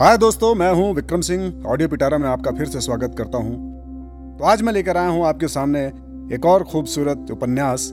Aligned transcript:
हाय 0.00 0.16
दोस्तों, 0.18 0.54
मैं 0.54 0.70
हूँ 0.72 0.92
विक्रम 0.94 1.20
सिंह, 1.20 1.64
ऑडियो 1.66 1.88
पिटारा 1.88 2.18
में 2.18 2.26
आपका 2.28 2.50
फिर 2.50 2.66
से 2.66 2.80
स्वागत 2.80 3.14
करता 3.18 3.38
हूँ। 3.38 4.36
तो 4.38 4.44
आज 4.44 4.60
मैं 4.62 4.72
लेकर 4.72 4.96
आया 4.96 5.08
हूँ 5.08 5.24
आपके 5.26 5.48
सामने 5.48 5.80
एक 6.34 6.44
और 6.44 6.62
खूबसूरत 6.64 7.30
उपन्यास, 7.30 7.90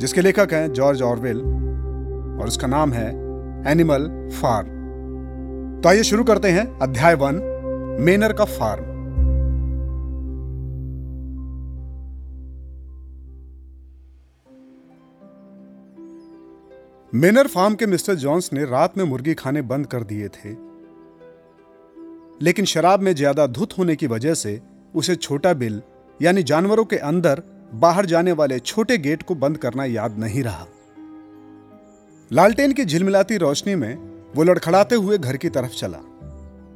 जिसके 0.00 0.20
लेखक 0.20 0.52
हैं 0.52 0.72
जॉर्ज 0.72 1.02
ऑरवेल, 1.02 1.40
और 2.40 2.46
उसका 2.46 2.66
नाम 2.66 2.92
है 2.92 3.06
एनिमल 3.70 4.08
फार्म। 4.40 4.68
तो 5.80 5.88
आइए 5.88 6.02
शुरू 6.02 6.24
करते 6.24 6.48
हैं 6.48 6.64
अध्याय 6.78 7.14
वन, 7.14 7.38
मेनर 8.00 8.32
का 8.32 8.44
फार्म। 8.44 8.88
मेनर 17.12 17.46
फार्म 17.46 17.74
के 17.74 17.86
मिस्टर 17.86 18.14
जॉन्स 18.14 18.52
ने 18.52 18.64
रात 18.64 18.98
में 18.98 19.04
मुर्गी 19.04 19.34
खाने 19.34 19.62
बंद 19.62 19.86
कर 19.86 20.02
दिए 20.02 20.28
थे। 20.28 20.69
लेकिन 22.40 22.64
शराब 22.64 23.00
में 23.00 23.14
ज़्यादा 23.14 23.46
धुत 23.46 23.76
होने 23.78 23.96
की 23.96 24.06
वजह 24.06 24.34
से 24.34 24.60
उसे 24.94 25.14
छोटा 25.16 25.52
बिल, 25.54 25.80
यानी 26.20 26.42
जानवरों 26.42 26.84
के 26.84 26.96
अंदर 26.98 27.42
बाहर 27.74 28.06
जाने 28.06 28.32
वाले 28.32 28.58
छोटे 28.60 28.96
गेट 28.98 29.22
को 29.22 29.34
बंद 29.34 29.56
करना 29.56 29.84
याद 29.84 30.18
नहीं 30.18 30.42
रहा। 30.42 30.66
लालटेन 32.30 32.72
की 32.72 32.84
झिलमिलाती 32.84 33.36
रोशनी 33.36 33.74
में 33.74 33.94
वो 34.34 34.42
लड़खड़ाते 34.42 34.94
हुए 34.94 35.18
घर 35.18 35.36
की 35.36 35.48
तरफ़ 35.48 35.74
चला। 35.74 35.98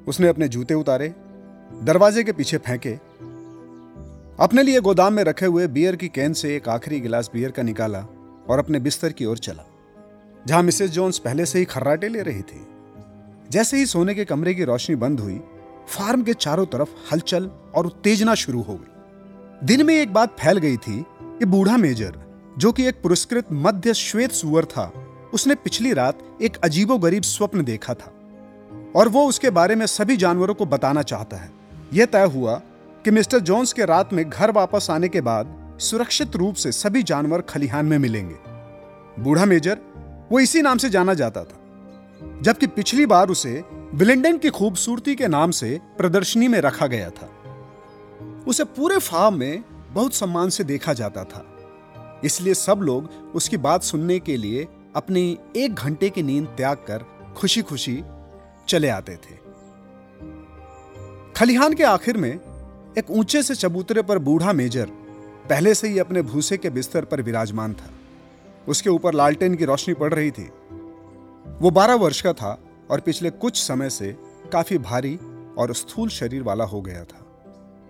उसने 0.09 0.29
अपने 0.29 0.49
जूते 0.49 0.75
उतारे, 0.75 1.09
दरवाजे 1.83 2.25
के 2.25 2.33
पीछे 2.33 2.59
फेंके। 2.59 2.93
अपने 4.39 4.63
लिए 4.63 4.81
गोदाम 4.81 5.15
में 5.15 5.23
रखे 5.25 5.47
हुए 5.47 5.67
बियर 5.69 5.97
की 5.97 6.09
कैन 6.09 6.33
से 6.33 6.55
एक 6.57 6.69
आखिरी 6.69 7.01
गिलास 7.01 7.31
बियर 7.35 7.51
का 7.51 7.63
निकाला 7.63 7.99
और 8.49 8.59
अपने 8.59 8.79
बिस्तर 8.81 9.13
की 9.13 9.25
ओर 9.25 9.39
चला, 9.39 9.65
जहाँ 10.47 10.63
मिसेस 10.63 10.91
जोन्स 10.91 11.19
पहले 11.19 11.47
से 11.47 11.59
ही 11.59 11.65
खर्राटे 11.65 12.09
ले 12.09 12.23
रही 12.23 12.43
थी। 12.43 12.67
जैसे 13.51 13.77
ही 13.77 13.87
सोने 13.87 14.15
के 14.15 14.25
कमरे 14.25 14.55
की 14.55 14.65
रोशनी 14.65 14.97
बंद 14.97 15.21
हुई 15.21 15.41
फार्म 15.89 16.23
के 16.23 16.35
चारों 16.35 16.67
तरफ़ 16.67 16.89
हलचल 17.13 17.51
और 17.75 17.87
उत्तेजना 17.87 18.35
शुरू 18.35 18.63
हो 18.63 18.75
गई। 18.75 18.91
दिन 19.67 19.87
में 19.87 19.95
एक 19.95 20.13
बात 20.13 20.37
फैल 20.41 20.59
गई 20.59 20.77
थी 20.77 21.05
कि 21.23 21.45
बूढ़ा 21.45 21.77
मेजर, 21.77 22.17
जो 22.59 22.73
कि 22.73 22.87
एक 22.87 23.03
पुरस्कृत 23.03 23.47
मध्य 23.53 23.95
श्वेत 23.95 24.33
सुअर 24.33 24.65
था, 24.65 24.93
उसने 25.35 25.55
पिछली 25.55 25.93
रात 25.93 26.19
एक 26.43 26.57
अजीबो 26.57 26.99
गरीब 26.99 27.23
स्वप्न 27.23 27.65
देखा 27.65 27.95
था। 27.95 28.13
और 28.97 29.09
वो 29.09 29.29
उसके 29.29 29.51
बारे 29.51 29.75
में 29.75 29.87
सभी 29.87 30.17
जानवरों 30.17 30.55
को 30.55 30.67
बताना 30.67 31.03
चाहता 31.03 31.37
है। 31.37 31.51
यह 31.93 32.07
तय 32.07 32.25
हुआ 32.25 32.55
कि 33.05 33.11
मिस्टर 33.11 33.39
जोन्स 33.39 33.73
के 33.73 33.85
रात 33.85 34.13
में 34.13 34.31
घर 34.31 34.51
वापस 34.51 34.87
आने 34.91 35.09
के 35.09 35.21
बाद 35.21 35.77
सुरक्षित 35.81 36.37
रूप 36.37 36.55
से 36.55 36.73
सभी 36.73 37.03
जानवर 37.03 37.41
खलिहान 37.41 37.87
में 37.87 37.99
मिलेंगे। 37.99 38.37
बूढ़ा 39.23 39.45
मेजर, 39.45 39.79
वो 40.33 40.41
इसी 40.41 40.63
नाम 40.63 40.79
से 40.79 40.91
जाना 40.91 41.15
जाता 41.15 41.45
था, 41.45 41.57
जबकि 42.43 42.67
पिछली 42.67 43.07
बार 43.07 43.29
उसे 43.29 43.65
विलिंडन 43.95 44.39
की 44.39 44.51
खूबसूरती 44.51 45.15
के 45.15 45.29
नाम 45.29 45.51
से 45.51 45.81
प्रदर्शनी 45.99 46.49
में 46.49 46.61
रखा 46.61 46.87
गया 46.87 47.11
था। 47.11 47.27
उसे 48.49 48.65
पूरे 48.65 48.99
फार्म 48.99 49.35
में 49.35 49.65
बहुत 49.91 50.15
सम्मान 50.15 50.49
से 50.49 50.65
देखा 50.65 50.93
जाता 50.93 51.25
था। 51.25 51.47
इसलिए 52.25 52.55
सब 52.55 52.79
लोग 52.79 53.11
उसकी 53.35 53.57
बात 53.57 53.83
सुनने 53.83 54.19
के 54.19 54.37
लिए 54.37 54.69
अपनी 54.97 55.39
एक 55.57 55.75
घंटे 55.75 56.11
की 56.11 56.23
नींद 56.23 56.47
त्याग 56.47 56.77
कर 56.77 57.05
खुशी 57.37 57.63
खुशी 57.63 58.05
चले 58.69 58.89
आते 58.89 59.17
थे। 59.17 59.37
खलिहान 61.37 61.73
के 61.73 61.85
आखिर 61.85 62.17
में 62.17 62.33
एक 62.99 63.11
ऊँचे 63.11 63.43
से 63.43 63.55
चबूतरे 63.55 64.03
पर 64.03 64.19
बूढ़ा 64.19 64.53
मेजर 64.53 64.87
पहले 65.51 65.75
से 65.75 65.89
ही 65.89 65.99
अपने 65.99 66.23
भूसे 66.23 66.57
के 66.57 66.71
बिस्तर 66.71 67.05
पर 67.05 67.23
विराजमान 67.23 67.73
था। 67.73 67.91
उसके 68.69 68.91
ऊपर 68.91 69.15
लालटेन 69.15 69.55
की 69.55 69.65
रोशनी 69.65 69.95
पड़ 69.95 70.15
रही 70.15 70.31
थी। 70.31 70.51
वो 71.61 71.71
बारह 71.71 71.95
वर्ष 71.95 72.21
का 72.21 72.33
था 72.33 72.64
और 72.91 73.01
पिछले 73.01 73.31
कुछ 73.31 73.63
समय 73.63 73.91
से 73.91 74.17
काफ़ी 74.53 74.79
भारी 74.79 75.17
और 75.59 75.75
स्थूल 75.75 76.09
शरीर 76.09 76.43
वाला 76.43 76.65
हो 76.65 76.83
गया 76.83 77.05
था। 77.05 77.21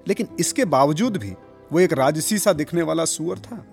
लेकिन 0.08 0.28
इसके 0.40 0.64
बावजूद 0.64 1.16
भी 1.16 1.34
वो 1.72 1.80
एक 1.80 1.92
राजसी 1.92 2.38
सा 2.38 2.52
दिखने 2.52 2.82
वाला 2.82 3.04
सुअर 3.04 3.38
था। 3.38 3.66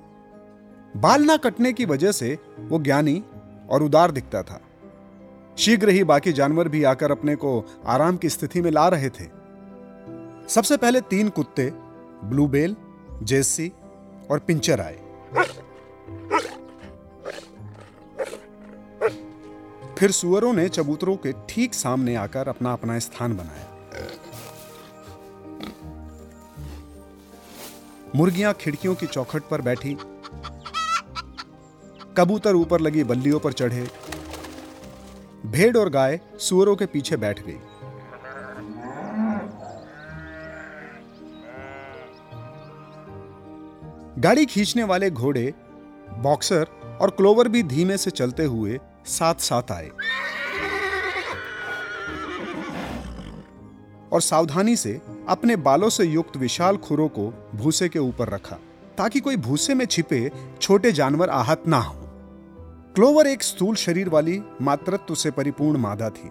बाल 0.98 1.24
ना 1.24 1.38
कटने 1.38 1.74
की 1.74 1.86
वजह 1.86 2.12
से 2.12 2.38
वो 2.60 2.80
ज्ञानी 2.80 3.24
और 3.70 3.84
उदार 3.84 4.12
दिखता 4.12 4.44
था। 4.44 4.62
शीघ्र 5.58 5.90
ही 5.90 6.04
बाकी 6.04 6.34
जानवर 6.34 6.68
भी 6.68 6.84
आकर 6.84 7.12
अपने 7.12 7.36
को 7.36 7.66
आराम 7.86 8.18
की 8.18 8.30
स्थिति 8.30 8.62
में 8.62 8.72
ला 8.72 8.88
रहे 8.88 9.10
थे। 9.10 9.42
सबसे 10.50 10.78
पहले 10.78 11.02
तीन 11.02 11.30
कुत्ते, 11.30 11.72
ब्लूबेल, 12.24 12.76
जेसी 13.24 13.72
और 14.32 14.40
पिंचर 14.40 14.82
आए। 14.82 15.00
फिर 20.02 20.12
सुअरों 20.12 20.52
ने 20.54 20.68
चबूतरों 20.70 21.16
के 21.16 21.32
ठीक 21.50 21.74
सामने 21.74 22.16
आकर 22.16 22.48
अपना 22.48 22.72
अपना 22.74 22.98
स्थान 23.00 23.36
बनाया। 23.38 23.68
मुर्गियाँ 28.16 28.54
खिड़कियों 28.54 28.96
की 28.96 29.08
चौखट 29.08 29.44
पर 29.44 29.62
बैठी, 29.62 29.94
कबूतर 32.18 32.56
ऊपर 32.56 32.80
लगी 32.80 33.04
बल्लियों 33.04 33.40
पर 33.40 33.54
चढ़े, 33.54 33.88
भेड़ 35.46 35.78
और 35.78 35.90
गाय 35.90 36.20
सुअरों 36.40 36.76
के 36.76 36.86
पीछे 36.86 37.18
बैठ 37.18 37.46
गई। 37.46 37.60
गाड़ी 44.22 44.46
खींचने 44.46 44.84
वाले 44.84 45.12
घोड़े, 45.12 45.54
बॉक्सर 46.20 46.98
और 47.02 47.10
क्लोवर 47.10 47.48
भी 47.48 47.64
धीमे 47.64 47.98
से 47.98 48.12
चलते 48.12 48.46
हुए 48.46 48.80
साथ 49.06 49.36
साथ 49.36 49.72
आए। 49.72 49.90
और 54.12 54.22
सावधानी 54.22 54.76
से 54.76 55.02
अपने 55.30 55.56
बालों 55.56 55.90
से 55.90 56.04
युक्त 56.04 56.38
विशाल 56.38 56.78
खुरों 56.78 57.08
को 57.08 57.50
भूसे 57.56 57.90
के 57.90 58.00
ऊपर 58.00 58.30
रखा, 58.30 58.56
ताकि 58.98 59.20
कोई 59.20 59.36
भूसे 59.38 59.74
में 59.74 59.86
छिपे 59.86 60.32
छोटे 60.62 60.92
जानवर 60.92 61.30
आहत 61.30 61.64
ना 61.68 61.78
हो। 61.78 62.02
क्लोवर 62.96 63.28
एक 63.28 63.44
स्थूल 63.44 63.76
शरीर 63.76 64.10
वाली, 64.10 64.42
मातृत्व 64.62 65.16
से 65.16 65.32
परिपूर्ण 65.32 65.78
मादा 65.78 66.10
थी, 66.10 66.30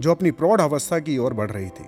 जो 0.00 0.10
अपनी 0.10 0.30
प्रौढ़ 0.30 0.60
अवस्था 0.60 0.98
की 0.98 1.18
ओर 1.18 1.34
बढ़ 1.34 1.50
रही 1.50 1.68
थी, 1.68 1.86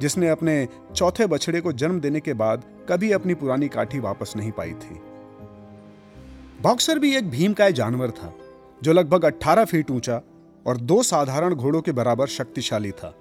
जिसने 0.00 0.28
अपने 0.28 0.68
चौथे 0.96 1.26
बछड़े 1.26 1.60
को 1.60 1.72
जन्म 1.72 2.00
देने 2.00 2.20
के 2.20 2.32
बाद 2.32 2.64
कभी 2.88 3.12
अपनी 3.12 3.34
पुरानी 3.34 3.68
काठी 3.68 3.98
वापस 3.98 4.32
नहीं 4.36 4.52
पाई 4.52 4.72
थी। 4.72 5.00
बॉक्सर 6.62 6.98
भी 6.98 7.16
एक 7.16 7.30
भीमकाय 7.30 7.72
जानवर 7.72 8.10
था 8.10 8.34
जो 8.82 8.92
लगभग 8.92 9.24
18 9.24 9.64
फीट 9.64 9.90
ऊँचा 9.90 10.20
और 10.66 10.76
दो 10.76 11.02
साधारण 11.02 11.54
घोड़ों 11.54 11.82
के 11.82 11.92
बराबर 11.92 12.26
शक्तिशाली 12.26 12.90
था। 12.90 13.14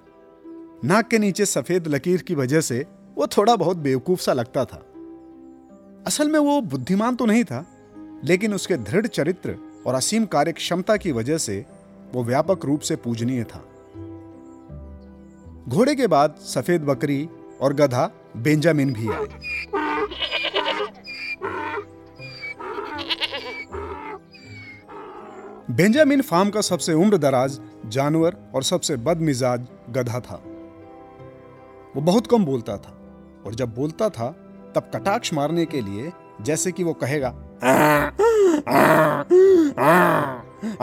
नाक 0.84 1.07
के 1.07 1.19
नीचे 1.19 1.45
सफ़ेद 1.45 1.88
लकीर 1.88 2.22
की 2.22 2.35
वजह 2.35 2.62
से 2.62 2.85
वो 3.16 3.28
थोड़ा 3.28 3.56
बहुत 3.56 3.78
बेवकूफ़ 3.78 4.22
सा 4.22 4.34
लगता 4.34 4.66
था। 4.66 4.84
असल 6.07 6.29
में 6.29 6.40
वो 6.40 6.62
बुद्धिमान 6.62 7.16
तो 7.16 7.25
नहीं 7.25 7.44
था, 7.44 7.66
लेकिन 8.23 8.53
उसके 8.53 8.78
दृढ़ 8.78 9.07
चरित्र 9.07 9.56
और 9.88 9.95
असीम 9.95 10.25
कार्य 10.25 10.51
क्षमता 10.51 10.97
की 10.97 11.12
वजह 11.12 11.38
से 11.38 11.66
वो 12.13 12.24
व्यापक 12.24 12.66
रूप 12.66 12.79
से 12.79 12.95
पूजनीय 12.95 13.44
था। 13.44 13.63
घोड़े 15.68 15.95
के 15.95 16.07
बाद 16.07 16.35
सफ़ेद 16.35 16.81
बकरी 16.81 17.29
और 17.62 17.74
गधा 17.74 18.12
बेंजामिन 18.38 18.94
भी 18.94 19.09
आए। 19.09 19.28
बेंजामिन 25.68 26.22
फार्म 26.22 26.50
का 26.50 26.62
सबसे 26.62 26.94
उम्र 26.94 27.18
दराज, 27.18 27.60
जानवर 27.86 28.36
और 28.56 28.64
सबसे 28.64 28.96
बदमिजाज 28.98 29.66
गधा 29.90 30.20
था। 30.20 30.36
वो 31.96 32.02
बहुत 32.02 32.28
कम 32.28 32.46
बोलता 32.46 32.78
था 32.78 32.94
और 33.46 33.56
जब 33.56 33.74
बोलता 33.76 34.10
था, 34.10 34.30
तब 34.76 34.90
कटाक्ष 34.94 35.34
मारने 35.34 35.66
के 35.66 35.82
लिए 35.82 36.12
जैसे 36.42 36.72
कि 36.72 36.84
वो 36.84 36.94
कहेगा 36.94 37.30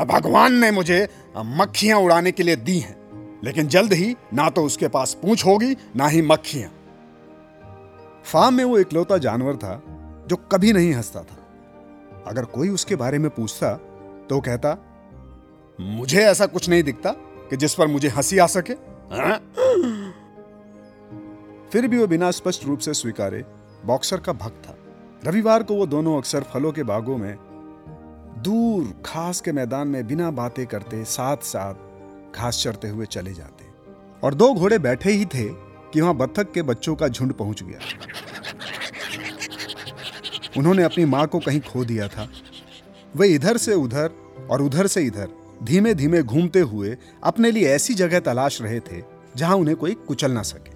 भगवान 0.04 0.52
ने 0.54 0.70
मुझे 0.70 1.06
मक्खियाँ 1.36 1.98
उड़ाने 2.00 2.32
के 2.32 2.42
लिए 2.42 2.56
दी 2.58 2.78
हैं, 2.78 2.96
लेकिन 3.44 3.68
जल्द 3.68 3.92
ही 3.92 4.14
ना 4.34 4.48
तो 4.50 4.62
उसके 4.62 4.88
पास 4.88 5.14
पूछ 5.22 5.46
होगी, 5.46 5.76
ना 5.96 6.06
ही 6.08 6.22
मक्खियाँ। 6.22 6.70
फार्म 8.24 8.54
में 8.54 8.64
वो 8.64 8.78
इकलौता 8.78 9.18
जानवर 9.18 9.56
था 9.56 9.82
जो 10.28 10.36
कभी 10.52 10.72
नहीं 10.72 10.92
हंसता 10.92 11.22
था। 11.22 11.36
अगर 12.26 12.44
कोई 12.44 12.68
उसके 12.68 12.96
बारे 12.96 13.18
में 13.18 13.30
पूछता 13.30 13.74
तो 14.30 14.40
कहता, 14.40 14.76
मुझे 15.80 16.20
ऐसा 16.20 16.46
कुछ 16.46 16.68
नहीं 16.68 16.82
दिखता 16.82 17.10
कि 17.50 17.56
जिस 17.56 17.74
पर 17.74 17.86
मुझे 17.86 18.08
हँसी 18.08 18.38
आ 18.38 18.46
सके? 18.46 18.74
फिर 21.70 21.88
भी 21.88 21.98
वो 21.98 22.06
बिना 22.06 22.30
स्पष्ट 22.30 22.64
रूप 22.64 22.78
से 22.78 22.94
स्वीकारे, 22.94 23.44
बॉक्सर 23.84 24.20
का 24.20 24.32
भक्त 24.32 24.62
था। 24.68 24.76
रविवार 25.24 25.62
को 25.62 25.74
वो 25.74 25.86
दोनों 25.86 26.16
अक्सर 26.18 26.42
फलों 26.42 26.72
के 26.72 26.82
बागों 26.82 27.16
में, 27.16 27.36
दूर 28.42 28.84
घास 29.06 29.40
के 29.40 29.52
मैदान 29.52 29.88
में 29.88 30.06
बिना 30.06 30.30
बातें 30.30 30.66
करते 30.66 31.04
साथ 31.04 31.36
साथ 31.36 31.74
घास 32.36 32.62
चरते 32.62 32.88
हुए 32.88 33.06
चले 33.06 33.34
जाते। 33.34 33.64
और 34.22 34.34
दो 34.34 34.52
घोड़े 34.54 34.78
बैठे 34.78 35.10
ही 35.10 35.24
थे 35.24 35.48
कि 35.92 36.00
वहाँ 36.00 36.14
बत्थक 36.14 36.52
के 36.52 36.62
बच्चों 36.62 36.96
का 36.96 37.08
झुंड 37.08 37.32
पहुँच 37.32 37.62
गया। 37.62 37.78
उन्होंने 40.58 40.82
अपनी 40.82 41.04
माँ 41.04 41.26
को 41.26 41.38
कहीं 41.38 41.60
खो 41.60 41.84
दिया 41.84 42.08
था। 42.08 42.28
वे 43.16 43.28
इधर 43.28 43.56
से 43.56 43.74
उधर 43.74 44.10
और 44.50 44.62
उधर 44.62 44.86
से 44.86 45.02
इधर 45.02 45.28
धीमे 45.62 45.94
धीमे 45.94 46.22
घूमते 46.22 46.60
हुए 46.60 46.96
अपने 47.24 47.50
लिए 47.50 47.68
ऐसी 47.68 47.94
जगह 47.94 48.20
तलाश 48.20 48.62
रहे 48.62 48.80
थे 48.80 49.02
जहाँ 49.36 49.56
उन्हें 49.56 49.76
कोई 49.76 49.94
कुचल 49.94 50.32
ना 50.32 50.42
सके। 50.42 50.72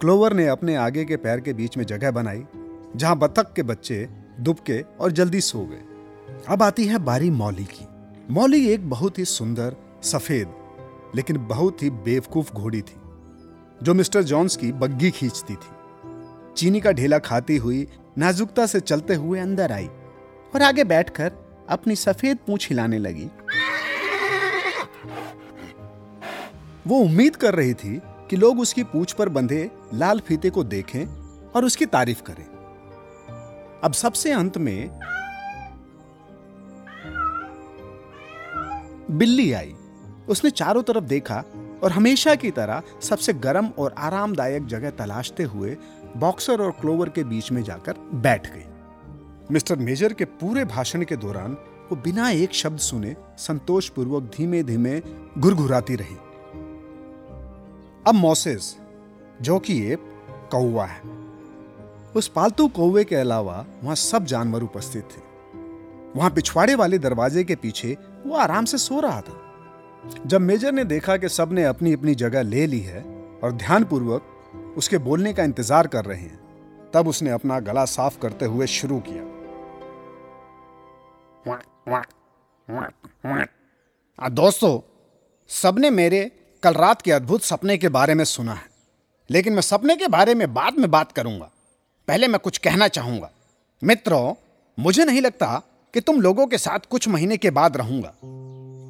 क्लोवर 0.00 0.32
ने 0.32 0.46
अपने 0.46 0.74
आगे 0.74 1.04
के 1.04 1.16
पैर 1.16 1.40
के 1.40 1.52
बीच 1.52 1.76
में 1.76 1.84
जगह 1.84 2.10
बनाई, 2.10 2.44
जहाँ 2.96 3.18
बतख 3.18 3.52
के 3.52 3.62
बच्चे 3.62 4.08
दुबके 4.40 4.80
और 5.00 5.12
जल्दी 5.12 5.40
सो 5.40 5.64
गए। 5.64 5.82
अब 6.48 6.62
आती 6.62 6.86
है 6.86 6.98
बारी 6.98 7.30
मौली 7.30 7.64
की। 7.64 7.86
मौली 8.30 8.68
एक 8.68 8.90
बहुत 8.90 9.18
ही 9.18 9.24
सुंदर, 9.24 9.76
सफ़ेद, 10.02 10.52
लेकिन 11.14 11.46
बहुत 11.46 11.82
ही 11.82 11.90
बेवकूफ़ 11.90 12.52
घोड़ी 12.52 12.82
थी, 12.82 13.00
जो 13.82 13.94
मिस्टर 13.94 14.22
जॉन्स 14.22 14.56
की 14.56 14.72
बग्गी 14.72 15.10
खींचती 15.10 15.54
थी। 15.54 15.74
चीनी 16.56 16.80
का 16.80 16.92
ढेला 16.92 17.18
खाती 17.18 17.56
हुई 17.56 17.86
नाजुकता 18.18 18.66
से 18.66 18.80
चलते 18.80 19.14
हुए 19.14 19.40
अंदर 19.40 19.72
आई 19.72 19.88
और 20.54 20.62
आगे 20.62 20.84
बैठकर 20.84 21.32
अपनी 21.68 21.96
सफ़ेद 21.96 22.38
पूछ 22.46 22.68
हिलाने 22.70 22.98
लगी। 22.98 23.30
वो 26.86 26.98
उम्मीद 26.98 27.36
कर 27.36 27.54
रही 27.54 27.74
थी 27.74 28.00
कि 28.30 28.36
लोग 28.36 28.60
उसकी 28.60 28.82
पूछ 28.84 29.12
पर 29.12 29.28
बंधे 29.28 29.70
लाल 29.94 30.20
फीते 30.20 30.50
को 30.50 30.64
देखें 30.64 31.06
और 31.50 31.64
उसकी 31.64 31.86
तारीफ़ 31.86 32.22
करें। 32.22 32.44
अब 33.84 33.92
सबसे 33.92 34.32
अंत 34.32 34.58
में 34.58 35.00
बिल्ली 39.10 39.52
आई। 39.52 39.74
उसने 40.28 40.50
चारों 40.50 40.82
तरफ़ 40.82 41.04
देखा 41.04 41.44
और 41.84 41.92
हमेशा 41.92 42.34
की 42.34 42.50
तरह 42.50 42.82
सबसे 43.02 43.32
गर्म 43.32 43.66
और 43.78 43.94
आरामदायक 43.98 44.66
जगह 44.66 44.90
तलाशते 44.90 45.42
हुए 45.42 45.76
बॉक्सर 46.16 46.60
और 46.60 46.70
क्लोवर 46.70 47.08
के 47.08 47.24
बीच 47.24 47.52
में 47.52 47.62
जाकर 47.62 47.94
बैठ 48.14 48.46
गई। 48.54 48.64
मिस्टर 49.50 49.76
मेजर 49.76 50.12
के 50.12 50.24
पूरे 50.24 50.64
भाषण 50.64 51.02
के 51.04 51.16
दौरान 51.16 51.52
वो 51.90 51.96
बिना 51.96 52.30
एक 52.30 52.54
शब्द 52.54 52.78
सुने 52.78 53.14
संतोषपूर्वक 53.38 54.22
धीमे 54.36 54.62
धीमे 54.62 55.00
घुरघुराती 55.38 55.96
रही। 55.96 56.16
अब 58.06 58.14
मोसेस, 58.14 58.76
जो 59.42 59.58
कि 59.58 59.78
एक 59.92 59.98
कौवा 60.52 60.84
है, 60.84 61.00
उस 62.16 62.28
पालतू 62.28 62.66
कौवे 62.68 63.04
के 63.04 63.16
अलावा 63.16 63.64
वहाँ 63.82 63.94
सब 63.94 64.24
जानवर 64.24 64.62
उपस्थित 64.62 65.04
थे। 65.06 65.20
वहाँ 66.16 66.30
पिछवाड़े 66.30 66.74
वाले 66.74 66.98
दरवाजे 66.98 67.44
के 67.44 67.54
पीछे 67.56 67.96
वो 68.26 68.36
आराम 68.36 68.64
से 68.64 68.78
सो 68.78 69.00
रहा 69.00 69.20
था। 69.20 70.24
जब 70.26 70.40
मेजर 70.40 70.72
ने 70.72 70.84
देखा 70.86 71.16
कि 71.16 71.28
सबने 71.28 71.64
अपनी 71.64 71.92
अपनी 71.92 72.14
जगह 72.14 72.42
ले 72.42 72.66
ली 72.66 72.80
है 72.80 73.04
और 73.44 73.52
ध्यानपूर्वक 73.54 74.74
उसके 74.76 74.98
बोलने 74.98 75.32
का 75.32 75.44
इंतज़ार 75.44 75.86
कर 75.86 76.04
रहे 76.04 76.18
हैं, 76.18 76.38
तब 76.94 77.08
उसने 77.08 77.30
अपना 77.30 77.60
गला 77.60 77.84
साफ़ 77.86 78.18
करते 78.18 78.46
हुए 78.46 78.66
शुरू 78.66 78.98
किया। 79.00 79.24
दोस्तों, 84.30 84.80
सबने 85.48 85.90
मेरे 85.90 86.32
कल 86.62 86.74
रात 86.74 87.02
के 87.02 87.12
अद्भुत 87.12 87.42
सपने 87.42 87.78
के 87.78 87.88
बारे 87.88 88.14
में 88.14 88.24
सुना 88.24 88.52
है। 88.52 88.66
लेकिन 89.30 89.52
मैं 89.52 89.62
सपने 89.62 89.96
के 89.96 90.08
बारे 90.08 90.34
में 90.34 90.54
बाद 90.54 90.78
में 90.78 90.90
बात 90.90 91.12
करूँगा। 91.12 91.50
पहले 92.08 92.28
मैं 92.28 92.40
कुछ 92.40 92.58
कहना 92.58 92.88
चाहूँगा। 92.88 93.30
मित्रों, 93.84 94.34
मुझे 94.78 95.04
नहीं 95.04 95.20
लगता 95.20 95.62
कि 95.94 96.00
तुम 96.00 96.20
लोगों 96.20 96.46
के 96.46 96.58
साथ 96.58 96.78
कुछ 96.90 97.08
महीने 97.08 97.36
के 97.36 97.50
बाद 97.50 97.76
रहूँगा। 97.76 98.08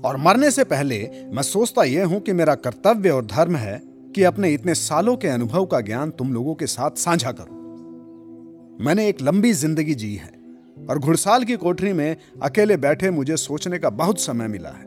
और 0.08 0.16
मरने 0.16 0.50
से 0.50 0.64
पहले 0.64 1.10
मैं 1.26 1.42
सोचता 1.42 1.82
यह 1.82 2.06
हूँ 2.06 2.20
कि 2.20 2.32
मेरा 2.32 2.54
कर्तव्य 2.54 3.10
और 3.10 3.26
धर्म 3.26 3.56
है 3.56 3.82
कि 3.84 4.22
अपने 4.22 4.52
इतने 4.52 4.74
सालों 4.74 5.16
के 5.16 5.28
अनुभव 5.28 5.66
का 5.66 5.80
ज्ञान 5.80 6.10
तुम 6.10 6.32
लोगों 6.32 6.54
के 6.54 6.66
साथ 6.66 6.90
साझा 6.90 7.32
करूँ। 7.32 7.56
मैंने 8.80 9.08
एक 9.08 9.20
लंबी 9.20 9.52
ज़िंदगी 9.52 9.94
जी 9.94 10.14
है। 10.14 10.35
और 10.90 10.98
घुड़साल 10.98 11.44
की 11.44 11.56
कोठरी 11.56 11.92
में 11.92 12.16
अकेले 12.42 12.76
बैठे 12.76 13.10
मुझे 13.10 13.36
सोचने 13.36 13.78
का 13.78 13.90
बहुत 13.92 14.20
समय 14.20 14.48
मिला 14.48 14.70
है। 14.70 14.84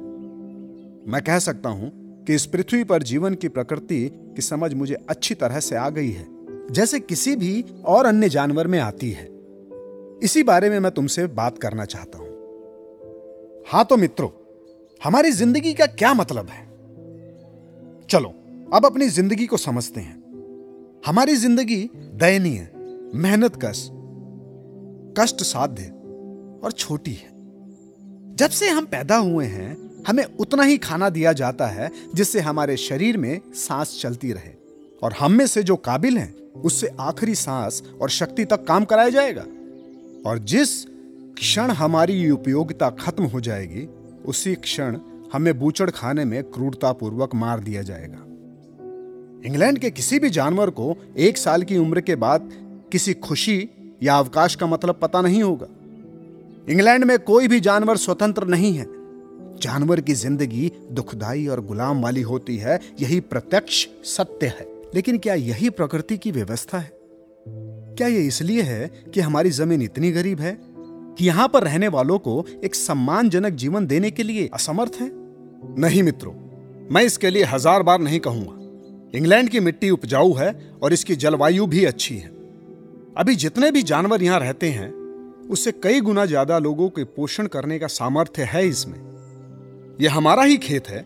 मैं 1.07 1.21
कह 1.21 1.39
सकता 1.39 1.69
हूँ 1.69 1.91
कि 2.27 2.35
इस 2.35 2.45
पृथ्वी 2.45 2.83
पर 2.83 3.03
जीवन 3.03 3.35
की 3.35 3.47
प्रकृति 3.47 4.09
की 4.35 4.41
समझ 4.41 4.73
मुझे 4.73 4.95
अच्छी 5.09 5.35
तरह 5.35 5.59
से 5.59 5.75
आ 5.75 5.89
गई 5.89 6.11
है, 6.11 6.27
जैसे 6.71 6.99
किसी 6.99 7.35
भी 7.35 7.63
और 7.85 8.05
अन्य 8.05 8.29
जानवर 8.29 8.67
में 8.67 8.79
आती 8.79 9.11
है। 9.11 9.27
इसी 10.23 10.43
बारे 10.43 10.69
में 10.69 10.79
मैं 10.79 10.91
तुमसे 10.91 11.25
बात 11.27 11.57
करना 11.57 11.85
चाहता 11.85 12.17
हूँ। 12.17 12.27
हाँ 13.67 13.85
तो 13.85 13.97
मित्रों, 13.97 14.29
हमारी 15.01 15.31
ज़िंदगी 15.31 15.73
का 15.73 15.85
क्या 15.85 16.13
मतलब 16.13 16.47
है? 16.47 16.67
चलो, 18.09 18.29
अब 18.73 18.85
अपनी 18.85 19.07
ज़िंदगी 19.09 19.45
को 19.45 19.57
समझते 19.57 20.01
हैं। 20.01 20.17
हमारी 21.05 21.35
ज़िंदगी 21.35 21.89
दयनीय 21.95 22.69
मेहनत 23.15 23.59
कश 23.65 23.87
कष्ट 25.17 25.43
साध्य 25.43 25.83
और 26.63 26.71
छोटी 26.71 27.13
है। 27.13 27.29
जब 28.35 28.49
से 28.49 28.69
हम 28.69 28.85
पैदा 28.85 29.17
हुए 29.17 29.45
हैं, 29.45 29.89
हमें 30.07 30.23
उतना 30.23 30.63
ही 30.63 30.77
खाना 30.77 31.09
दिया 31.09 31.33
जाता 31.33 31.67
है, 31.67 31.91
जिससे 32.15 32.39
हमारे 32.39 32.77
शरीर 32.77 33.17
में 33.17 33.41
सांस 33.53 33.99
चलती 34.01 34.33
रहे। 34.33 34.51
और 35.03 35.13
हम 35.13 35.31
में 35.31 35.47
से 35.47 35.63
जो 35.63 35.75
काबिल 35.75 36.17
हैं, 36.17 36.35
उससे 36.35 36.89
आखिरी 36.99 37.35
सांस 37.35 37.83
और 38.01 38.09
शक्ति 38.09 38.45
तक 38.45 38.63
काम 38.63 38.85
कराया 38.85 39.09
जाएगा। 39.09 39.45
और 40.29 40.39
जिस 40.39 40.85
क्षण 41.37 41.71
हमारी 41.71 42.31
उपयोगिता 42.31 42.89
खत्म 42.89 43.23
हो 43.23 43.41
जाएगी, 43.41 43.89
उसी 44.25 44.55
क्षण 44.55 44.97
हमें 45.33 45.59
बूचड़ 45.59 45.89
खाने 45.89 46.25
में 46.25 46.43
क्रूरतापूर्वक 46.43 47.35
मार 47.35 47.59
दिया 47.59 47.81
जाएगा। 47.81 48.25
इंग्लैंड 49.45 49.79
के 49.79 49.91
किसी 49.91 50.19
भी 50.19 50.29
जानवर 50.29 50.69
को 50.69 50.95
एक 51.17 51.37
साल 51.37 51.63
की 51.63 51.77
उम्र 51.77 52.01
के 52.01 52.15
बाद 52.15 52.49
किसी 52.91 53.13
खुशी 53.13 53.69
या 54.01 54.17
अवकाश 54.17 54.55
का 54.55 54.67
मतलब 54.67 54.99
पता 55.01 55.21
नहीं 55.21 55.43
होगा। 55.43 55.67
इंग्लैंड 56.69 57.03
में 57.03 57.17
कोई 57.19 57.47
भी 57.47 57.59
जानवर 57.59 57.97
स्वतंत्र 57.97 58.45
नहीं 58.45 58.73
है। 58.73 58.85
जानवर 59.61 60.01
की 60.01 60.13
ज़िंदगी 60.13 60.71
दुखदाई 60.91 61.45
और 61.47 61.61
गुलाम 61.61 62.01
वाली 62.01 62.21
होती 62.21 62.57
है, 62.57 62.79
यही 63.01 63.19
प्रत्यक्ष 63.19 63.87
सत्य 64.07 64.47
है। 64.49 64.67
लेकिन 64.95 65.17
क्या 65.17 65.33
यही 65.33 65.69
प्रकृति 65.69 66.17
की 66.17 66.31
व्यवस्था 66.31 66.77
है? 66.77 66.91
क्या 67.97 68.07
यह 68.07 68.27
इसलिए 68.27 68.61
है 68.61 68.87
कि 69.13 69.19
हमारी 69.19 69.49
ज़मीन 69.49 69.81
इतनी 69.81 70.11
गरीब 70.11 70.39
है 70.39 70.57
कि 70.61 71.25
यहाँ 71.25 71.47
पर 71.47 71.63
रहने 71.63 71.87
वालों 71.87 72.17
को 72.19 72.45
एक 72.63 72.75
सम्मानजनक 72.75 73.53
जीवन 73.53 73.87
देने 73.87 74.11
के 74.11 74.23
लिए 74.23 74.49
असमर्थ 74.53 75.01
है? 75.01 75.11
नहीं 75.79 76.03
मित्रों, 76.03 76.33
मैं 76.91 77.03
इसके 77.03 77.29
लिए 77.29 77.43
हज़ार 77.43 77.83
बार 77.83 77.99
नहीं 77.99 78.19
कहूँगा। 78.19 79.17
इंग्लैंड 79.17 79.49
की 79.49 79.59
मिट्टी 79.59 79.89
उपजाऊ 79.89 80.33
है 80.33 80.51
और 80.83 80.93
इसकी 80.93 81.15
जलवायु 81.15 81.65
भी 81.65 81.85
अच्छी 81.85 82.17
है। 82.17 82.38
अभी 83.19 83.35
जितने 83.35 83.71
भी 83.71 83.83
जानवर 83.83 84.23
यहाँ 84.23 84.39
रहते 84.39 84.69
हैं, 84.69 84.93
उससे 85.49 85.71
कई 85.71 86.01
गुना 86.01 86.25
ज़्यादा 86.25 86.59
लोगों 86.59 86.89
के 86.89 87.03
पोषण 87.03 87.47
करने 87.47 87.79
का 87.79 87.87
सामर्थ्य 87.87 88.43
है 88.43 88.67
इसमें। 88.67 88.99
यह 90.01 90.15
हमारा 90.15 90.43
ही 90.43 90.57
खेत 90.57 90.87
है, 90.87 91.05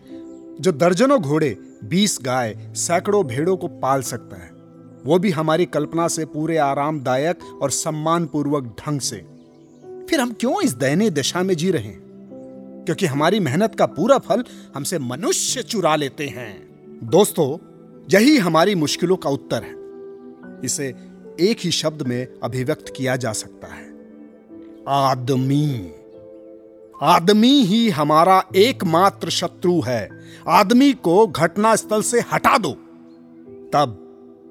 जो 0.60 0.72
दर्जनों 0.72 1.20
घोड़े, 1.20 1.58
बीस 1.84 2.18
गाय, 2.22 2.72
सैकड़ों 2.74 3.26
भेड़ों 3.26 3.56
को 3.56 3.68
पाल 3.68 4.02
सकता 4.02 4.36
है। 4.36 4.50
वो 5.04 5.18
भी 5.18 5.30
हमारी 5.30 5.66
कल्पना 5.66 6.08
से 6.08 6.24
पूरे 6.24 6.56
आरामदायक 6.56 7.38
और 7.62 7.70
सम्मानपूर्वक 7.70 8.76
ढंग 8.80 9.00
से। 9.00 9.16
फिर 10.10 10.20
हम 10.20 10.32
क्यों 10.32 10.62
इस 10.62 10.74
दयनीय 10.74 11.10
दशा 11.10 11.42
में 11.42 11.56
जी 11.56 11.70
रहे 11.70 11.82
हैं? 11.82 12.02
क्योंकि 12.84 13.06
हमारी 13.06 13.40
मेहनत 13.40 13.74
का 13.74 13.86
पूरा 13.86 14.18
फल 14.18 14.44
हमसे 14.74 14.98
मनुष्य 14.98 15.62
चुरा 15.62 15.96
लेते 15.96 16.26
हैं। 16.26 16.68
दोस्तों, 17.02 17.58
यही 18.10 18.36
हमारी 18.36 18.74
मुश्किलों 18.74 19.16
का 19.16 19.30
उत्तर 19.30 19.62
है। 19.62 19.74
इसे 20.64 21.13
एक 21.40 21.56
ही 21.60 21.70
शब्द 21.70 22.02
में 22.02 22.26
अभिव्यक्त 22.42 22.94
किया 22.96 23.16
जा 23.16 23.32
सकता 23.32 23.66
है। 23.66 23.94
आदमी। 24.88 25.92
आदमी 27.02 27.62
ही 27.62 27.90
हमारा 27.90 28.44
एकमात्र 28.56 29.30
शत्रु 29.30 29.80
है। 29.80 30.08
आदमी 30.48 30.92
को 30.92 31.26
घटनास्थल 31.26 32.02
से 32.02 32.20
हटा 32.20 32.58
दो। 32.58 32.72
तब 33.72 34.00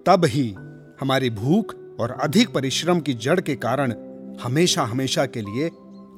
तब 0.06 0.26
ही 0.26 0.56
हमारी 1.00 1.30
भूख 1.30 1.76
और 2.00 2.12
अधिक 2.12 2.54
परिश्रम 2.54 3.00
की 3.00 3.14
जड़ 3.14 3.40
के 3.40 3.56
कारण 3.56 3.94
हमेशा 4.42 4.84
हमेशा 4.84 5.26
के 5.26 5.42
लिए 5.42 5.70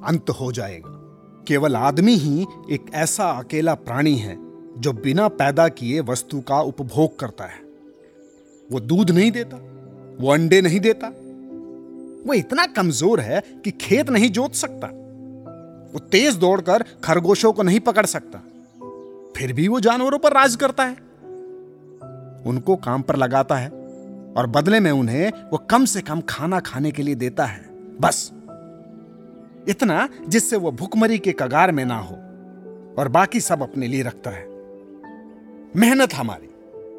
अंत 0.05 0.29
हो 0.29 0.51
जाएगा। 0.51 1.01
केवल 1.47 1.75
आदमी 1.75 2.15
ही 2.15 2.45
एक 2.71 2.85
ऐसा 2.93 3.29
अकेला 3.29 3.73
प्राणी 3.73 4.15
है 4.15 4.37
जो 4.81 4.93
बिना 4.93 5.27
पैदा 5.27 5.67
किए 5.67 5.99
वस्तु 5.99 6.41
का 6.41 6.61
उपभोग 6.61 7.19
करता 7.19 7.43
है। 7.43 7.59
वो 8.71 8.79
दूध 8.79 9.11
नहीं 9.11 9.31
देता। 9.31 9.74
वो 10.21 10.31
अंडे 10.31 10.61
नहीं 10.61 10.79
देता। 10.79 11.07
वो 12.27 12.33
इतना 12.33 12.65
कमज़ोर 12.65 13.19
है 13.19 13.43
कि 13.63 13.71
खेत 13.71 14.09
नहीं 14.09 14.29
जोत 14.29 14.53
सकता। 14.55 14.87
वो 15.93 15.99
तेज 15.99 16.35
दौड़कर 16.35 16.85
खरगोशों 17.03 17.53
को 17.53 17.63
नहीं 17.63 17.79
पकड़ 17.79 18.05
सकता। 18.05 18.39
फिर 19.37 19.53
भी 19.53 19.67
वो 19.67 19.79
जानवरों 19.79 20.19
पर 20.19 20.33
राज 20.33 20.55
करता 20.55 20.83
है। 20.83 20.93
उनको 22.45 22.75
काम 22.75 23.01
पर 23.01 23.15
लगाता 23.15 23.55
है 23.55 23.69
और 24.37 24.47
बदले 24.47 24.79
में 24.79 24.91
उन्हें 24.91 25.31
वो 25.51 25.57
कम 25.57 25.85
से 25.85 26.01
कम 26.01 26.21
खाना 26.21 26.59
खाने 26.59 26.91
के 26.91 27.03
लिए 27.03 27.15
देता 27.15 27.45
है। 27.45 27.65
बस। 28.01 28.31
इतना 29.69 30.09
जिससे 30.27 30.55
वो 30.55 30.71
भुखमरी 30.71 31.17
के 31.17 31.31
कगार 31.31 31.71
में 31.71 31.85
ना 31.85 31.97
हो 31.97 32.15
और 32.99 33.07
बाकी 33.07 33.39
सब 33.39 33.61
अपने 33.61 33.87
लिए 33.87 34.03
रखता 34.03 34.29
है। 34.29 34.45
मेहनत 35.75 36.13
हमारी। 36.13 36.49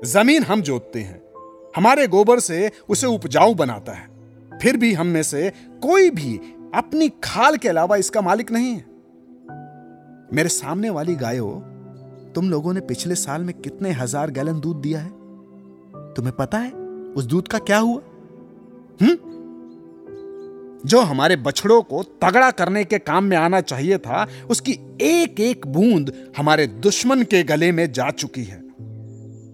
ज़मीन 0.08 0.42
हम 0.42 0.62
जोतते 0.62 1.00
हैं। 1.00 1.25
हमारे 1.76 2.06
गोबर 2.06 2.40
से 2.40 2.70
उसे 2.88 3.06
उपजाऊ 3.06 3.54
बनाता 3.54 3.92
है। 3.92 4.08
फिर 4.62 4.76
भी 4.76 4.94
हम 4.94 5.06
में 5.06 5.22
से 5.22 5.52
कोई 5.82 6.10
भी 6.10 6.36
अपनी 6.74 7.08
खाल 7.08 7.56
के 7.56 7.68
अलावा 7.68 7.96
इसका 7.96 8.20
मालिक 8.20 8.52
नहीं 8.52 8.72
है। 8.72 8.84
मेरे 10.32 10.48
सामने 10.48 10.90
वाली 10.90 11.14
गायों, 11.14 11.60
तुम 12.32 12.50
लोगों 12.50 12.72
ने 12.74 12.80
पिछले 12.80 13.14
साल 13.14 13.42
में 13.42 13.60
कितने 13.60 13.90
हज़ार 13.90 14.30
गैलन 14.30 14.60
दूध 14.60 14.76
दिया 14.76 15.00
है? 15.00 15.10
तुम्हें 16.14 16.36
पता 16.36 16.58
है 16.58 16.72
उस 17.12 17.24
दूध 17.24 17.48
का 17.48 17.58
क्या 17.58 17.78
हुआ? 17.78 18.00
हम्म 19.02 19.16
जो 20.88 21.00
हमारे 21.00 21.36
बछड़ों 21.36 21.82
को 21.82 22.02
तगड़ा 22.02 22.50
करने 22.50 22.84
के 22.84 22.98
काम 22.98 23.24
में 23.24 23.36
आना 23.36 23.60
चाहिए 23.60 23.98
था, 23.98 24.26
उसकी 24.50 24.72
एक 25.02 25.40
एक 25.40 25.66
बूंद 25.66 26.32
हमारे 26.36 26.66
दुश्मन 26.66 27.22
के 27.22 27.42
गले 27.42 27.72
में 27.72 27.92
जा 27.92 28.10
चुकी 28.10 28.44
है। 28.44 28.58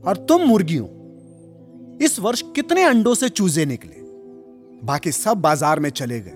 और 0.06 0.26
तुम 0.28 0.42
मुर्गियों 0.42 1.01
इस 2.00 2.20
वर्ष 2.20 2.42
कितने 2.42 2.82
अंडों 2.82 3.14
से 3.14 3.28
चूजे 3.28 3.66
निकले? 3.66 4.02
बाकी 4.86 5.12
सब 5.12 5.34
बाज़ार 5.34 5.80
में 5.80 5.90
चले 5.90 6.20
गए। 6.20 6.32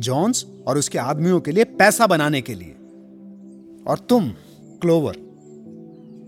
जॉन्स 0.00 0.46
और 0.66 0.78
उसके 0.78 0.98
आदमियों 0.98 1.40
के 1.40 1.52
लिए 1.52 1.64
पैसा 1.64 2.06
बनाने 2.06 2.40
के 2.40 2.54
लिए। 2.54 2.74
और 3.86 3.98
तुम, 4.08 4.28
क्लोवर, 4.80 5.14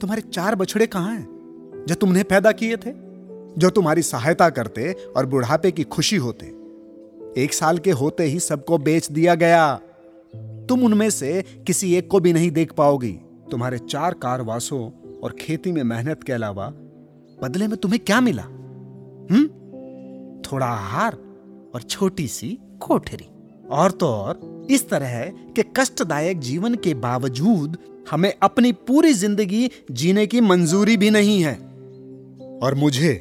तुम्हारे 0.01 0.23
चार 0.23 0.55
बछड़े 0.55 0.87
कहाँ 0.87 1.17
हैं, 1.17 1.27
जो 1.89 1.95
तुमने 1.95 2.23
पैदा 2.23 2.53
किए 2.53 2.77
थे? 2.77 2.93
जो 3.59 3.71
तुम्हारी 3.71 4.03
सहायता 4.03 4.51
करते 4.51 4.93
और 4.93 5.27
बुढ़ापे 5.27 5.71
की 5.71 5.85
खुशी 5.85 6.17
होते। 6.17 6.47
एक 7.43 7.55
साल 7.55 7.79
के 7.79 7.91
होते 7.91 8.25
ही 8.25 8.41
सबको 8.41 8.79
बेच 8.79 9.11
दिया 9.11 9.35
गया। 9.35 9.81
तुम 10.69 10.85
उनमें 10.85 11.11
से 11.11 11.45
किसी 11.67 11.95
एक 11.95 12.09
को 12.11 12.21
भी 12.21 12.33
नहीं 12.33 12.51
देख 12.51 12.73
पाओगी। 12.73 13.19
तुम्हारे 13.51 13.79
चार 13.79 14.15
कारवासों 14.15 14.91
और 15.23 15.37
खेती 15.41 15.73
में 15.73 15.83
मेहनत 15.83 16.23
के 16.23 16.33
अलावा 16.33 16.73
बदले 17.43 17.69
में 17.69 17.77
तुम्हें 17.77 18.01
क्या 18.05 18.21
मिला? 18.21 18.43
हम्म? 18.43 19.47
थोड़ा 20.41 20.67
आहार 20.67 21.13
और 21.75 21.83
छोटी 21.83 22.29
सी 22.29 22.59
कोठरी। 22.81 23.29
और 23.71 23.91
तो 23.91 24.07
और, 24.07 24.67
इस 24.71 24.89
तरह 24.89 25.25
के 25.27 25.63
कष्टदायक 25.63 26.41
जीवन 26.41 26.75
के 26.75 26.95
बावजूद 26.95 27.79
हमें 28.11 28.35
अपनी 28.43 28.73
पूरी 28.73 29.13
ज़िंदगी 29.13 29.71
जीने 29.91 30.27
की 30.27 30.41
मंजूरी 30.41 30.97
भी 30.97 31.11
नहीं 31.11 31.43
है। 31.43 31.55
और 32.63 32.75
मुझे 32.75 33.15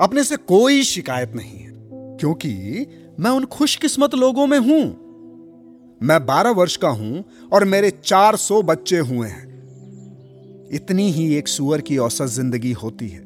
अपने 0.00 0.24
से 0.24 0.36
कोई 0.36 0.82
शिकायत 0.82 1.32
नहीं 1.34 1.58
है, 1.58 1.72
क्योंकि 1.92 2.86
मैं 3.20 3.30
उन 3.30 3.44
खुशकिस्मत 3.44 4.14
लोगों 4.14 4.46
में 4.46 4.58
हूँ। 4.58 5.02
मैं 6.02 6.26
बारह 6.26 6.50
वर्ष 6.50 6.76
का 6.76 6.88
हूँ 6.88 7.24
और 7.52 7.64
मेरे 7.64 7.90
चार 7.90 8.36
सौ 8.36 8.62
बच्चे 8.62 8.98
हुए 8.98 9.28
हैं। 9.28 9.51
इतनी 10.72 11.10
ही 11.10 11.34
एक 11.34 11.48
सुअर 11.48 11.80
की 11.80 11.98
औसत 11.98 12.26
ज़िंदगी 12.26 12.72
होती 12.72 13.08
है। 13.08 13.22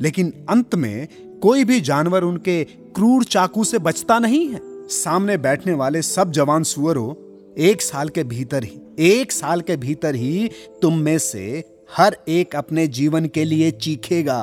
लेकिन 0.00 0.32
अंत 0.48 0.74
में 0.74 1.08
कोई 1.42 1.64
भी 1.64 1.80
जानवर 1.80 2.22
उनके 2.22 2.64
क्रूर 2.64 3.24
चाकू 3.24 3.64
से 3.64 3.78
बचता 3.78 4.18
नहीं 4.18 4.48
है। 4.48 4.60
सामने 4.88 5.36
बैठने 5.36 5.72
वाले 5.72 6.02
सब 6.02 6.30
जवान 6.30 6.62
सुअरों, 6.62 7.14
एक 7.58 7.82
साल 7.82 8.08
के 8.08 8.24
भीतर 8.24 8.64
ही, 8.64 8.80
एक 8.98 9.32
साल 9.32 9.60
के 9.60 9.76
भीतर 9.76 10.14
ही 10.14 10.50
तुम 10.82 10.98
में 10.98 11.18
से 11.18 11.64
हर 11.96 12.16
एक 12.28 12.56
अपने 12.56 12.86
जीवन 12.86 13.26
के 13.26 13.44
लिए 13.44 13.70
चीखेगा। 13.70 14.42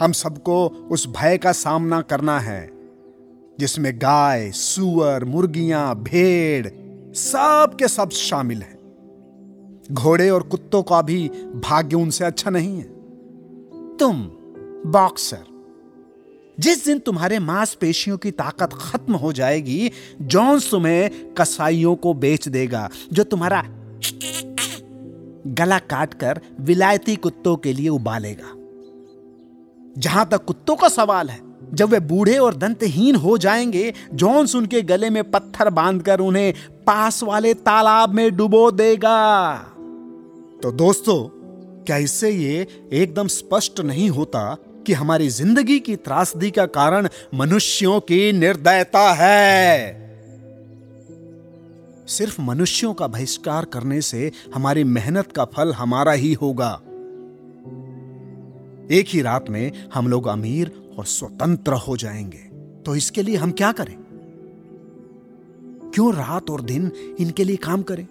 हम 0.00 0.12
सबको 0.12 0.66
उस 0.90 1.06
भय 1.08 1.38
का 1.38 1.52
सामना 1.52 2.00
करना 2.00 2.40
है, 2.40 2.70
जिसमें 3.60 3.98
गाय, 3.98 4.50
सुअर, 4.50 5.24
मुर्गियाँ, 5.24 6.02
भेड़, 6.02 6.68
सब 7.14 7.76
के 7.78 7.88
सब 7.88 8.10
शामिल 8.10 8.62
हैं। 8.62 8.73
घोड़े 9.92 10.30
और 10.30 10.42
कुत्तों 10.42 10.82
का 10.82 11.02
भी 11.02 11.28
भाग्य 11.54 11.96
उनसे 11.96 12.24
अच्छा 12.24 12.50
नहीं 12.50 12.76
है। 12.76 13.96
तुम 13.96 14.22
बॉक्सर 14.86 15.42
जिस 16.58 16.84
दिन 16.84 16.98
तुम्हारे 16.98 17.38
मांसपेशियों 17.38 18.16
की 18.16 18.30
ताकत 18.30 18.70
खत्म 18.72 19.14
हो 19.14 19.32
जाएगी 19.32 19.90
जॉन्स 20.20 20.70
तुम्हें 20.70 21.34
कसाईयों 21.34 21.96
को 21.96 22.14
बेच 22.14 22.48
देगा, 22.48 22.90
जो 23.12 23.24
तुम्हारा 23.24 23.62
गला 25.46 25.78
काटकर 25.78 26.40
विलायती 26.60 27.16
कुत्तों 27.16 27.56
के 27.56 27.72
लिए 27.72 27.88
उबालेगा। 27.88 28.52
जहाँ 30.00 30.28
तक 30.28 30.44
कुत्तों 30.44 30.76
का 30.76 30.88
सवाल 30.88 31.28
है, 31.28 31.40
जब 31.74 31.88
वे 31.88 32.00
बूढ़े 32.00 32.38
और 32.38 32.54
दंतहीन 32.54 33.16
हो 33.16 33.38
जाएँगे 33.38 33.92
जॉन्स 34.14 34.56
उनके 34.56 34.82
गले 34.82 35.10
में 35.10 35.30
पत्थर 35.30 35.70
बांधकर 35.70 36.20
उन्हें 36.20 36.54
पास 36.86 37.22
वाले 37.22 37.54
तालाब 37.54 38.14
में 38.14 38.36
डुबो 38.36 38.70
देगा। 38.70 39.70
तो 40.64 40.72
दोस्तों, 40.72 41.28
क्या 41.84 41.96
इससे 41.96 42.30
ये 42.30 42.66
एकदम 42.92 43.26
स्पष्ट 43.26 43.80
नहीं 43.80 44.10
होता 44.10 44.56
कि 44.86 44.92
हमारी 44.92 45.28
ज़िंदगी 45.28 45.80
की 45.80 45.96
त्रासदी 45.96 46.50
का 46.50 46.66
कारण 46.66 47.08
मनुष्यों 47.34 48.00
की 48.00 48.32
निर्दयता 48.32 49.12
है? 49.12 49.94
सिर्फ़ 52.08 52.40
मनुष्यों 52.40 52.94
का 52.94 53.06
बहिष्कार 53.06 53.64
करने 53.64 54.00
से 54.00 54.32
हमारी 54.54 54.84
मेहनत 54.84 55.32
का 55.32 55.44
फल 55.44 55.72
हमारा 55.72 56.12
ही 56.12 56.32
होगा। 56.32 56.80
एक 58.90 59.04
ही 59.08 59.22
रात 59.22 59.50
में 59.50 59.88
हम 59.94 60.08
लोग 60.08 60.26
अमीर 60.26 60.94
और 60.98 61.04
स्वतंत्र 61.04 61.72
हो 61.72 61.96
जाएँगे। 61.96 62.50
तो 62.82 62.94
इसके 62.94 63.22
लिए 63.22 63.36
हम 63.36 63.50
क्या 63.50 63.72
करें? 63.72 63.96
क्यों 65.94 66.14
रात 66.14 66.50
और 66.50 66.60
दिन 66.60 66.92
इनके 67.20 67.44
लिए 67.44 67.56
काम 67.56 67.82
करें? 67.82 68.06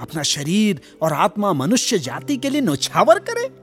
अपना 0.00 0.22
शरीर 0.22 0.80
और 1.02 1.12
आत्मा 1.12 1.52
मनुष्य 1.52 1.98
जाति 1.98 2.36
के 2.36 2.50
लिए 2.50 2.60
नौछावर 2.60 3.18
करे? 3.18 3.62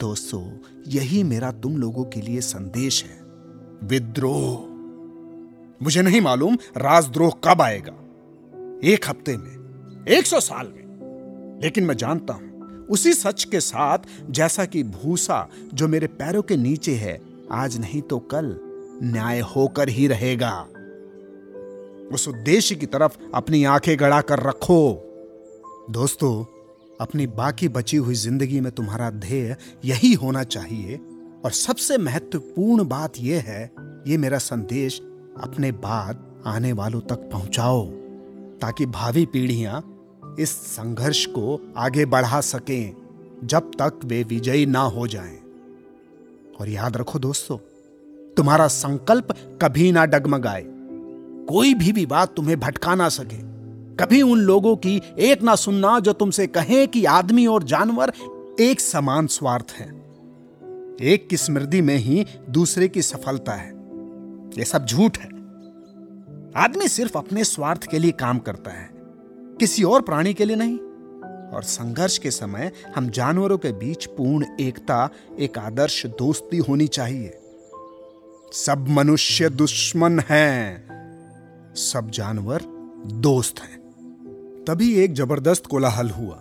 दोस्तों, 0.00 0.58
यही 0.86 1.22
मेरा 1.22 1.52
तुम 1.52 1.76
लोगों 1.76 2.04
के 2.04 2.20
लिए 2.20 2.40
संदेश 2.40 3.04
है। 3.04 3.20
विद्रोह। 3.84 4.76
मुझे 5.84 6.02
नहीं 6.02 6.20
मालूम 6.20 6.54
राजद्रोह 6.76 7.32
कब 7.44 7.62
आएगा। 7.62 7.92
एक 8.84 9.00
हफ़्ते 9.08 9.36
में, 9.36 9.56
एक 10.08 10.26
सौ 10.26 10.40
साल 10.40 10.66
में। 10.66 10.86
लेकिन 11.62 11.84
मैं 11.84 11.96
जानता 11.96 12.34
हूँ, 12.34 12.46
उसी 12.86 13.12
सच 13.12 13.44
के 13.44 13.60
साथ 13.60 13.98
जैसा 14.30 14.64
कि 14.64 14.82
भूसा 14.82 15.48
जो 15.74 15.88
मेरे 15.88 16.06
पैरों 16.06 16.42
के 16.42 16.56
नीचे 16.56 16.94
है, 16.94 17.20
आज 17.52 17.78
नहीं 17.78 18.02
तो 18.02 18.18
कल 18.18 18.56
न्याय 19.02 19.40
होकर 19.40 19.88
ही 19.88 20.06
रहेगा। 20.06 20.68
उस 22.12 22.28
उद्देश्य 22.28 22.74
की 22.74 22.86
तरफ़ 22.86 23.18
अपनी 23.34 23.64
आँखें 23.64 23.98
गड़ा 23.98 24.20
कर 24.20 24.40
रखो। 24.40 25.02
दोस्तों, 25.90 26.44
अपनी 27.00 27.26
बाकी 27.26 27.68
बची 27.68 27.96
हुई 27.96 28.14
ज़िंदगी 28.14 28.60
में 28.60 28.72
तुम्हारा 28.72 29.10
ध्येय 29.10 29.56
यही 29.84 30.14
होना 30.14 30.42
चाहिए। 30.42 30.96
और 31.44 31.50
सबसे 31.50 31.98
महत्वपूर्ण 31.98 32.84
बात 32.84 33.12
यह 33.18 33.42
है, 33.42 33.72
ये 34.06 34.16
मेरा 34.16 34.38
संदेश 34.38 35.00
अपने 35.40 35.72
बाद 35.72 36.42
आने 36.46 36.72
वालों 36.72 37.00
तक 37.00 37.30
पहुंचाओ, 37.32 37.86
ताकि 38.60 38.86
भावी 38.86 39.26
पीढ़ियाँ 39.26 39.92
इस 40.40 40.50
संघर्ष 40.50 41.26
को 41.26 41.74
आगे 41.76 42.04
बढ़ा 42.04 42.40
सकें, 42.40 42.96
जब 43.44 43.70
तक 43.82 44.00
वे 44.04 44.22
विजयी 44.22 44.66
ना 44.66 44.80
हो 44.80 45.06
जाएँ। 45.06 45.38
और 46.60 46.68
याद 46.68 46.96
रखो 46.96 47.18
दोस्तों, 47.18 47.58
तुम्हारा 48.34 48.68
संकल्प 48.68 49.58
कभी 49.62 49.92
ना 49.92 50.06
डगमगाए। 50.06 50.75
कोई 51.48 51.74
भी 51.74 51.92
विवाद 51.92 52.28
तुम्हें 52.28 52.60
भटका 52.60 52.94
ना 52.94 53.08
सके। 53.08 53.36
कभी 53.96 54.22
उन 54.22 54.38
लोगों 54.38 54.76
की 54.76 55.02
एक 55.18 55.42
ना 55.42 55.54
सुनना 55.54 56.00
जो 56.00 56.12
तुमसे 56.12 56.46
कहें 56.46 56.88
कि 56.88 57.04
आदमी 57.04 57.46
और 57.46 57.62
जानवर 57.62 58.12
एक 58.60 58.80
समान 58.80 59.26
स्वार्थ 59.26 59.66
है। 59.78 59.88
एक 61.02 61.28
की 61.30 61.36
स्मृति 61.36 61.80
में 61.80 61.96
ही 61.96 62.26
दूसरे 62.50 62.88
की 62.88 63.02
सफलता 63.02 63.52
है। 63.52 63.72
यह 64.58 64.64
सब 64.64 64.86
झूठ 64.86 65.18
है। 65.18 65.28
आदमी 66.56 66.88
सिर्फ़ 66.88 67.18
अपने 67.18 67.44
स्वार्थ 67.44 67.86
के 67.90 67.98
लिए 67.98 68.10
काम 68.10 68.38
करता 68.38 68.70
है। 68.70 68.90
किसी 69.60 69.82
और 69.82 70.02
प्राणी 70.02 70.34
के 70.34 70.44
लिए 70.44 70.56
नहीं। 70.56 70.78
और 71.54 71.62
संघर्ष 71.62 72.18
के 72.18 72.30
समय 72.30 72.72
हम 72.96 73.10
जानवरों 73.10 73.58
के 73.58 73.72
बीच 73.72 74.06
पूर्ण 74.06 74.46
एकता, 74.60 75.10
एक 75.38 75.58
आदर्श 75.58 76.06
दोस्ती 76.06 76.56
होनी 76.56 76.86
चाहिए। 76.86 77.38
सब 78.52 78.86
मनुष्य 78.88 79.48
दुश्मन 79.48 80.20
हैं। 80.20 80.95
सब 81.76 82.10
जानवर 82.10 82.62
दोस्त 83.06 83.60
हैं। 83.60 84.64
तभी 84.68 84.94
एक 84.94 85.14
ज़बरदस्त 85.14 85.66
कोलाहल 85.66 86.10
हुआ। 86.10 86.36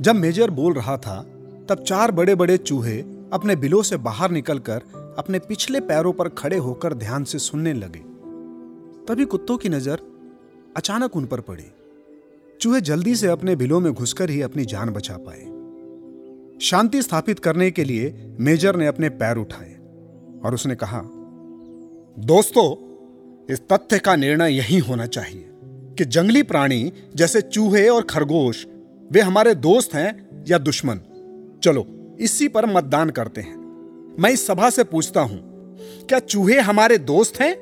जब 0.00 0.14
मेजर 0.14 0.50
बोल 0.50 0.72
रहा 0.72 0.96
था, 0.96 1.22
तब 1.68 1.82
चार 1.86 2.10
बड़े 2.10 2.34
बड़े 2.34 2.56
चूहे 2.56 3.00
अपने 3.32 3.56
बिलों 3.56 3.82
से 3.82 3.96
बाहर 3.96 4.30
निकलकर 4.30 4.82
अपने 5.18 5.38
पिछले 5.38 5.80
पैरों 5.80 6.12
पर 6.12 6.28
खड़े 6.28 6.56
होकर 6.56 6.94
ध्यान 6.94 7.24
से 7.24 7.38
सुनने 7.38 7.72
लगे। 7.72 7.98
तभी 9.06 9.24
कुत्तों 9.24 9.56
की 9.58 9.68
नज़र 9.68 10.02
अचानक 10.76 11.16
उन 11.16 11.26
पर 11.26 11.40
पड़ी। 11.40 11.70
चूहे 12.60 12.80
जल्दी 12.80 13.14
से 13.16 13.26
अपने 13.26 13.56
बिलों 13.56 13.80
में 13.80 13.92
घुसकर 13.92 14.30
ही 14.30 14.42
अपनी 14.42 14.64
जान 14.64 14.90
बचा 14.90 15.16
पाए। 15.16 16.58
शांति 16.58 17.02
स्थापित 17.02 17.38
करने 17.38 17.70
के 17.70 17.84
लिए 17.84 18.36
मेजर 18.40 18.76
ने 18.76 18.86
अपने 18.86 19.08
पैर 19.08 19.36
उठाए 19.36 19.74
और 20.44 20.54
उसने 20.54 20.74
कहा, 20.74 21.02
दोस्तों 22.18 22.87
इस 23.48 23.60
तथ्य 23.60 23.98
का 23.98 24.16
निर्णय 24.16 24.52
यही 24.52 24.78
होना 24.78 25.06
चाहिए 25.06 25.44
कि 25.98 26.04
जंगली 26.04 26.42
प्राणी 26.42 26.92
जैसे 27.16 27.40
चूहे 27.40 27.88
और 27.88 28.02
खरगोश, 28.02 28.66
वे 29.12 29.20
हमारे 29.20 29.54
दोस्त 29.54 29.94
हैं 29.94 30.44
या 30.48 30.58
दुश्मन। 30.58 31.00
चलो, 31.62 31.86
इसी 32.20 32.48
पर 32.48 32.66
मतदान 32.66 33.10
करते 33.10 33.40
हैं। 33.40 33.56
मैं 34.20 34.30
इस 34.30 34.46
सभा 34.46 34.70
से 34.70 34.84
पूछता 34.84 35.20
हूँ, 35.20 35.40
क्या 36.08 36.18
चूहे 36.18 36.60
हमारे 36.60 36.98
दोस्त 36.98 37.40
हैं? 37.40 37.54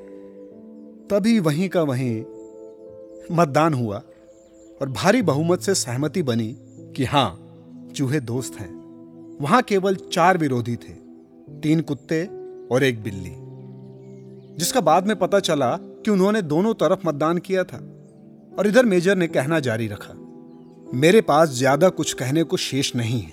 तभी 1.10 1.38
वहीं 1.40 1.68
का 1.68 1.82
वहीं 1.82 2.20
मतदान 3.32 3.74
हुआ 3.74 4.02
और 4.80 4.88
भारी 4.88 5.22
बहुमत 5.22 5.60
से 5.60 5.74
सहमति 5.74 6.22
बनी 6.22 6.56
कि 6.96 7.04
हाँ, 7.04 7.30
चूहे 7.96 8.20
दोस्त 8.20 8.60
हैं। 8.60 8.74
वहाँ 9.40 9.62
केवल 9.62 9.96
चार 10.12 10.38
विरोधी 10.38 10.76
थे, 10.76 10.92
तीन 11.62 11.80
कुत्ते 11.80 12.24
और 12.70 12.84
एक 12.84 13.02
बिल्ली। 13.02 13.45
जिसका 14.56 14.80
बाद 14.80 15.06
में 15.06 15.16
पता 15.18 15.40
चला 15.40 15.76
कि 15.76 16.10
उन्होंने 16.10 16.42
दोनों 16.42 16.74
तरफ़ 16.74 17.06
मतदान 17.06 17.38
किया 17.38 17.64
था 17.64 17.78
और 18.58 18.66
इधर 18.66 18.84
मेजर 18.84 19.16
ने 19.16 19.26
कहना 19.28 19.60
जारी 19.60 19.86
रखा, 19.88 20.14
मेरे 20.94 21.20
पास 21.20 21.48
ज़्यादा 21.48 21.88
कुछ 21.88 22.12
कहने 22.12 22.42
को 22.42 22.56
शेष 22.56 22.94
नहीं 22.96 23.20
है। 23.20 23.32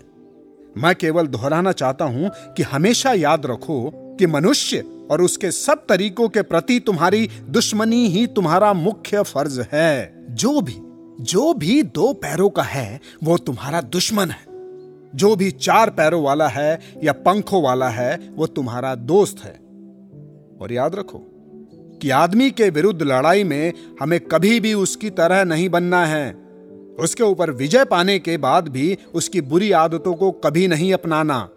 मैं 0.77 0.93
केवल 0.95 1.27
दोहराना 1.27 1.71
चाहता 1.71 2.05
हूँ 2.05 2.31
कि 2.57 2.63
हमेशा 2.63 3.13
याद 3.13 3.45
रखो 3.45 3.91
कि 4.19 4.27
मनुष्य 4.27 4.83
और 5.11 5.21
उसके 5.21 5.51
सब 5.51 5.85
तरीकों 5.89 6.27
के 6.29 6.41
प्रति 6.41 6.79
तुम्हारी 6.79 7.27
दुश्मनी 7.49 8.07
ही 8.07 8.25
तुम्हारा 8.27 8.73
मुख्य 8.73 9.21
फ़र्ज़ 9.23 9.61
है। 9.71 10.25
जो 10.35 10.59
भी 10.61 10.75
जो 11.21 11.53
भी 11.53 11.81
दो 11.83 12.11
पैरों 12.13 12.49
का 12.49 12.63
है, 12.63 12.99
वो 13.23 13.37
तुम्हारा 13.37 13.81
दुश्मन 13.81 14.29
है। 14.29 14.45
जो 15.15 15.35
भी 15.35 15.49
चार 15.51 15.89
पैरों 15.89 16.23
वाला 16.23 16.47
है 16.47 16.79
या 17.03 17.13
पंखों 17.13 17.61
वाला 17.63 17.89
है, 17.89 18.15
वो 18.29 18.47
तुम्हारा 18.47 18.93
दोस्त 18.95 19.43
है। 19.43 19.53
और 20.63 20.73
याद 20.73 20.95
रखो 20.95 21.21
कि 22.01 22.09
आदमी 22.09 22.51
के 22.51 22.69
विरुद्ध 22.69 23.01
लड़ाई 23.01 23.43
में 23.43 23.73
हमें 24.01 24.19
कभी 24.19 24.59
भी 24.59 24.73
उसकी 24.73 25.09
तरह 25.09 25.43
नहीं 25.43 25.69
बनना 25.69 26.05
है। 26.05 26.35
उसके 26.99 27.23
ऊपर 27.23 27.51
विजय 27.51 27.85
पाने 27.85 28.19
के 28.19 28.37
बाद 28.37 28.67
भी 28.67 28.97
उसकी 29.13 29.41
बुरी 29.41 29.71
आदतों 29.71 30.13
को 30.13 30.31
कभी 30.31 30.67
नहीं 30.67 30.93
अपनाना। 30.93 31.49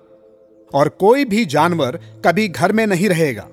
और 0.75 0.89
कोई 0.89 1.25
भी 1.25 1.45
जानवर 1.45 2.01
कभी 2.25 2.49
घर 2.49 2.73
में 2.73 2.87
नहीं 2.87 3.09
रहेगा, 3.09 3.49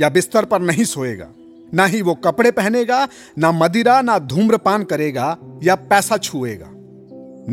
या 0.00 0.08
बिस्तर 0.08 0.44
पर 0.44 0.60
नहीं 0.60 0.84
सोएगा, 0.84 1.28
ना 1.74 1.86
ही 1.86 2.02
वो 2.02 2.14
कपड़े 2.14 2.50
पहनेगा, 2.50 3.08
ना 3.38 3.52
मदिरा, 3.52 4.00
ना 4.00 4.18
धूम्रपान 4.18 4.84
करेगा, 4.84 5.38
या 5.62 5.74
पैसा 5.74 6.16
छुएगा। 6.16 6.70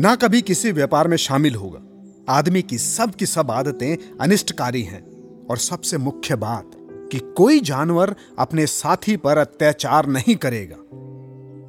ना 0.00 0.14
कभी 0.14 0.42
किसी 0.42 0.72
व्यापार 0.72 1.08
में 1.08 1.16
शामिल 1.16 1.54
होगा। 1.54 1.80
आदमी 2.28 2.62
की 2.62 2.78
सब 2.78 3.10
की 3.10 3.26
सब 3.26 3.50
आदतें 3.50 3.96
अनिष्टकारी 4.20 4.82
हैं। 4.82 5.12
और 5.50 5.58
सबसे 5.58 5.98
मुख्य 5.98 6.36
बात 6.36 6.70
कि 7.12 7.18
कोई 7.18 7.60
जानवर 7.60 8.14
अपने 8.38 8.66
साथी 8.66 9.16
पर 9.16 9.38
अत्याचार 9.38 10.06
नहीं 10.06 10.36
करेगा। 10.36 10.76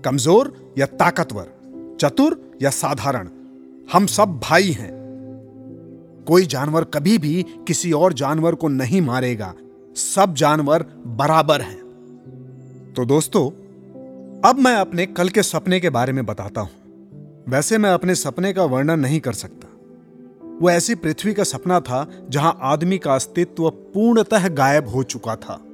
कमज़ोर 0.06 0.74
या 0.78 0.86
ताकतवर, 0.86 1.48
चतुर 2.02 2.58
या 2.62 2.70
साधारण, 2.70 3.30
हम 3.94 4.06
सब 4.06 4.40
भाई 4.44 4.72
हैं। 4.72 4.92
कोई 6.28 6.46
जानवर 6.46 6.84
कभी 6.84 7.18
भी 7.18 7.46
किसी 7.68 7.92
और 7.92 8.14
जानवर 8.14 8.56
को 8.56 8.68
नहीं 8.68 9.02
मारेगा। 9.02 9.54
सब 9.96 10.34
जानवर 10.34 10.86
बराबर 11.08 11.62
हैं। 11.62 12.94
तो 12.96 13.06
दोस्तों, 13.06 13.50
अब 14.50 14.60
मैं 14.60 14.76
अपने 14.76 15.06
कल 15.06 15.30
के 15.30 15.44
सपने 15.44 15.80
के 15.80 15.90
बारे 15.90 16.14
में 16.14 16.26
बताता 16.26 16.62
हूँ। 16.62 16.72
वैसे 17.50 17.78
मैं 17.78 17.90
अपने 17.90 18.16
सपने 18.16 18.54
का 18.54 18.64
वर्णन 18.64 19.00
नहीं 19.00 19.20
कर 19.20 19.34
सकता। 19.34 19.68
वो 20.62 20.70
ऐसी 20.70 20.96
पृथ्वी 20.96 21.34
का 21.34 21.44
सपना 21.44 21.80
था 21.80 22.28
जहाँ 22.30 22.60
आदमी 22.62 22.98
का 22.98 23.16
अस्तित्व 23.16 23.70
पूर्णतः 23.70 24.48
गायब 24.48 24.88
हो 24.88 25.04
चुका 25.04 25.36
था। 25.36 25.66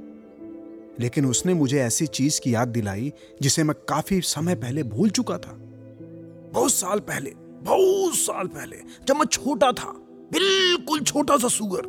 लेकिन 1.00 1.26
उसने 1.26 1.54
मुझे 1.54 1.80
ऐसी 1.80 2.08
चीज़ 2.08 2.42
की 2.42 2.54
याद 2.54 2.68
दिलाई 2.68 3.14
जिसे 3.42 3.64
मैं 3.64 3.76
काफ़ी 3.90 4.22
समय 4.22 4.56
पहले 4.56 4.84
भूल 4.84 5.10
चुका 5.10 5.38
था। 5.38 5.58
बहुत 6.54 6.72
साल 6.72 7.00
पहले, 7.00 7.34
बहुत 7.62 8.16
साल 8.16 8.48
पहले, 8.48 8.78
जब 9.08 9.16
मैं 9.16 9.26
छोटा 9.26 9.72
था, 9.72 9.92
बिल्कुल 10.32 11.00
छोटा 11.00 11.38
सा 11.38 11.48
सुअर। 11.48 11.82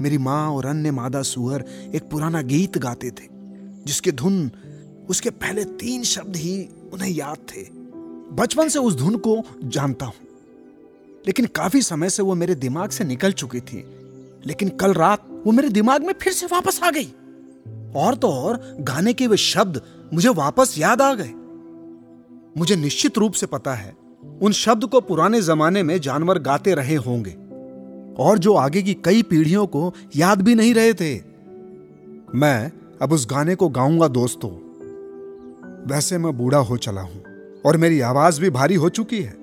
मेरी 0.00 0.18
माँ 0.18 0.50
और 0.50 0.66
अन्य 0.66 0.90
मादा 0.90 1.22
सुअर 1.22 1.64
एक 1.94 2.02
पुराना 2.02 2.42
गीत 2.42 2.78
गाते 2.78 3.10
थे, 3.10 3.28
जिसके 3.86 4.12
धुन, 4.12 4.50
उसके 5.08 5.30
पहले 5.30 5.64
तीन 5.64 6.02
शब्द 6.02 6.36
ही 6.36 6.68
उन्हें 6.92 7.10
याद 7.10 7.36
थे। 7.36 7.62
बचपन 8.32 8.68
से 8.68 8.78
उस 8.78 8.96
धुन 8.96 9.16
को 9.16 9.42
जानता 9.64 10.06
हूँ। 10.06 10.14
लेकिन 11.26 11.46
काफ़ी 11.46 11.82
समय 11.82 12.10
से 12.10 12.22
वो 12.22 12.34
मेरे 12.34 12.54
दिमाग 12.54 12.90
से 12.90 13.04
निकल 13.04 13.32
चुकी 13.32 13.60
थी। 13.60 13.84
लेकिन 14.46 14.68
कल 14.68 14.94
रात 14.94 15.42
वो 15.46 15.52
मेरे 15.52 15.68
दिमाग 15.68 16.04
में 16.04 16.14
फिर 16.22 16.32
से 16.32 16.46
वापस 16.46 16.80
आ 16.82 16.90
गई। 16.90 17.12
और 17.96 18.14
तो 18.14 18.28
और, 18.28 18.76
गाने 18.80 19.12
के 19.12 19.26
वे 19.26 19.36
शब्द 19.36 19.82
मुझे 20.14 20.28
वापस 20.28 20.74
याद 20.78 21.02
आ 21.02 21.14
गए। 21.14 21.32
मुझे 22.56 22.76
निश्चित 22.76 23.18
रूप 23.18 23.32
से 23.32 23.46
पता 23.46 23.74
है, 23.74 23.96
उन 24.42 24.52
शब्द 24.52 24.84
को 24.84 25.00
पुराने 25.00 25.42
जमाने 25.42 25.82
में 25.82 26.00
जानवर 26.00 26.38
गाते 26.38 26.74
रहे 26.74 26.96
होंगे, 26.96 27.30
और 28.22 28.38
जो 28.38 28.54
आगे 28.54 28.82
की 28.82 28.94
कई 28.94 29.22
पीढ़ियों 29.22 29.66
को 29.66 29.94
याद 30.16 30.42
भी 30.42 30.54
नहीं 30.54 30.74
रहे 30.74 30.94
थे। 30.94 31.22
मैं 32.34 32.72
अब 33.02 33.12
उस 33.12 33.26
गाने 33.30 33.54
को 33.54 33.68
गाऊँगा, 33.68 34.08
दोस्तों। 34.08 34.50
वैसे 35.86 36.18
मैं 36.18 36.38
बूढ़ा 36.38 36.58
हो 36.58 36.76
चला 36.76 37.00
हूँ, 37.00 37.22
और 37.66 37.76
मेरी 37.76 38.00
आवाज़ 38.00 38.40
भी 38.40 38.50
भारी 38.50 38.74
हो 38.74 38.88
चुकी 38.88 39.22
है। 39.22 39.39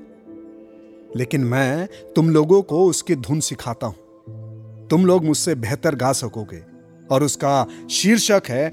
लेकिन 1.15 1.43
मैं 1.43 1.89
तुम 2.15 2.29
लोगों 2.29 2.61
को 2.61 2.85
उसकी 2.85 3.15
धुन 3.15 3.39
सिखाता 3.39 3.87
हूँ। 3.87 3.95
तुम 4.87 5.05
लोग 5.05 5.25
मुझसे 5.25 5.55
बेहतर 5.55 5.95
गा 5.95 6.11
सकोगे 6.11 6.63
और 7.11 7.23
उसका 7.23 7.67
शीर्षक 7.89 8.43
है, 8.47 8.69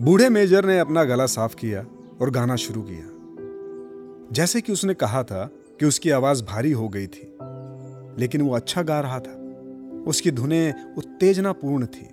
बूढ़े 0.00 0.28
मेजर 0.28 0.64
ने 0.64 0.78
अपना 0.78 1.04
गला 1.04 1.26
साफ़ 1.26 1.56
किया 1.56 1.84
और 2.20 2.30
गाना 2.30 2.56
शुरू 2.56 2.82
किया। 2.82 3.08
जैसे 4.32 4.60
कि 4.60 4.72
उसने 4.72 4.94
कहा 4.94 5.22
था 5.22 5.44
कि 5.80 5.86
उसकी 5.86 6.10
आवाज़ 6.10 6.44
भारी 6.44 6.72
हो 6.72 6.88
गई 6.88 7.06
थी, 7.06 7.36
लेकिन 8.18 8.42
वो 8.42 8.54
अच्छा 8.54 8.82
गा 8.82 9.00
रहा 9.00 9.20
था। 9.20 9.38
उसकी 10.06 10.30
धुनें 10.30 10.94
उत्तेजनापूर्ण 10.94 11.86
थी। 11.86 12.08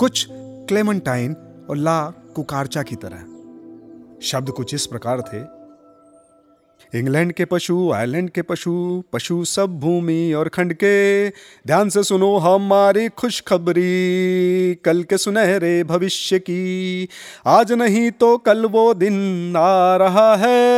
कुछ 0.00 0.26
क्लेमेंटाइन 0.30 1.36
और 1.70 1.76
ला 1.76 2.04
कुकारचा 2.36 2.82
की 2.82 2.96
तरह। 2.96 3.18
शब्द 4.22 4.50
कुछ 4.50 4.74
इस 4.74 4.86
प्रकार 4.86 5.20
थे। 5.20 5.56
इंग्लैंड 6.98 7.32
के 7.32 7.44
पशु, 7.44 7.92
आयरलैंड 7.94 8.30
के 8.30 8.42
पशु 8.42 9.02
पशु 9.12 9.44
सब 9.44 9.78
भूमि 9.78 10.32
और 10.32 10.48
खंड 10.48 10.74
के। 10.74 11.28
ध्यान 11.66 11.88
से 11.88 12.02
सुनो 12.02 12.36
हमारी 12.36 13.08
खुशखबरी, 13.08 14.74
कल 14.74 15.02
के 15.02 15.18
सुनहरे 15.18 15.84
भविष्य 15.84 16.38
की। 16.38 17.08
आज 17.46 17.72
नहीं 17.72 18.10
तो 18.10 18.38
कल 18.38 18.66
वो 18.66 18.94
दिन 18.94 19.54
आ 19.56 19.96
रहा 19.96 20.36
है। 20.36 20.75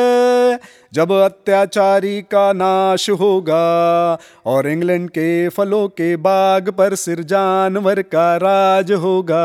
जब 0.92 1.12
अत्याचारी 1.12 2.20
का 2.22 2.52
नाश 2.52 3.08
होगा 3.10 4.18
और 4.46 4.68
इंग्लैंड 4.68 5.08
के 5.10 5.48
फलों 5.48 5.88
के 5.88 6.14
बाग 6.16 6.68
पर 6.70 6.94
सिर 6.94 7.22
जानवर 7.22 8.00
का 8.02 8.36
राज 8.36 8.92
होगा। 8.92 9.44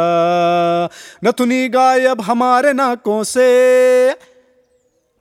नथुनी 1.25 1.67
गायब 1.69 2.21
हमारे 2.21 2.73
नाकों 2.73 3.23
से, 3.23 4.11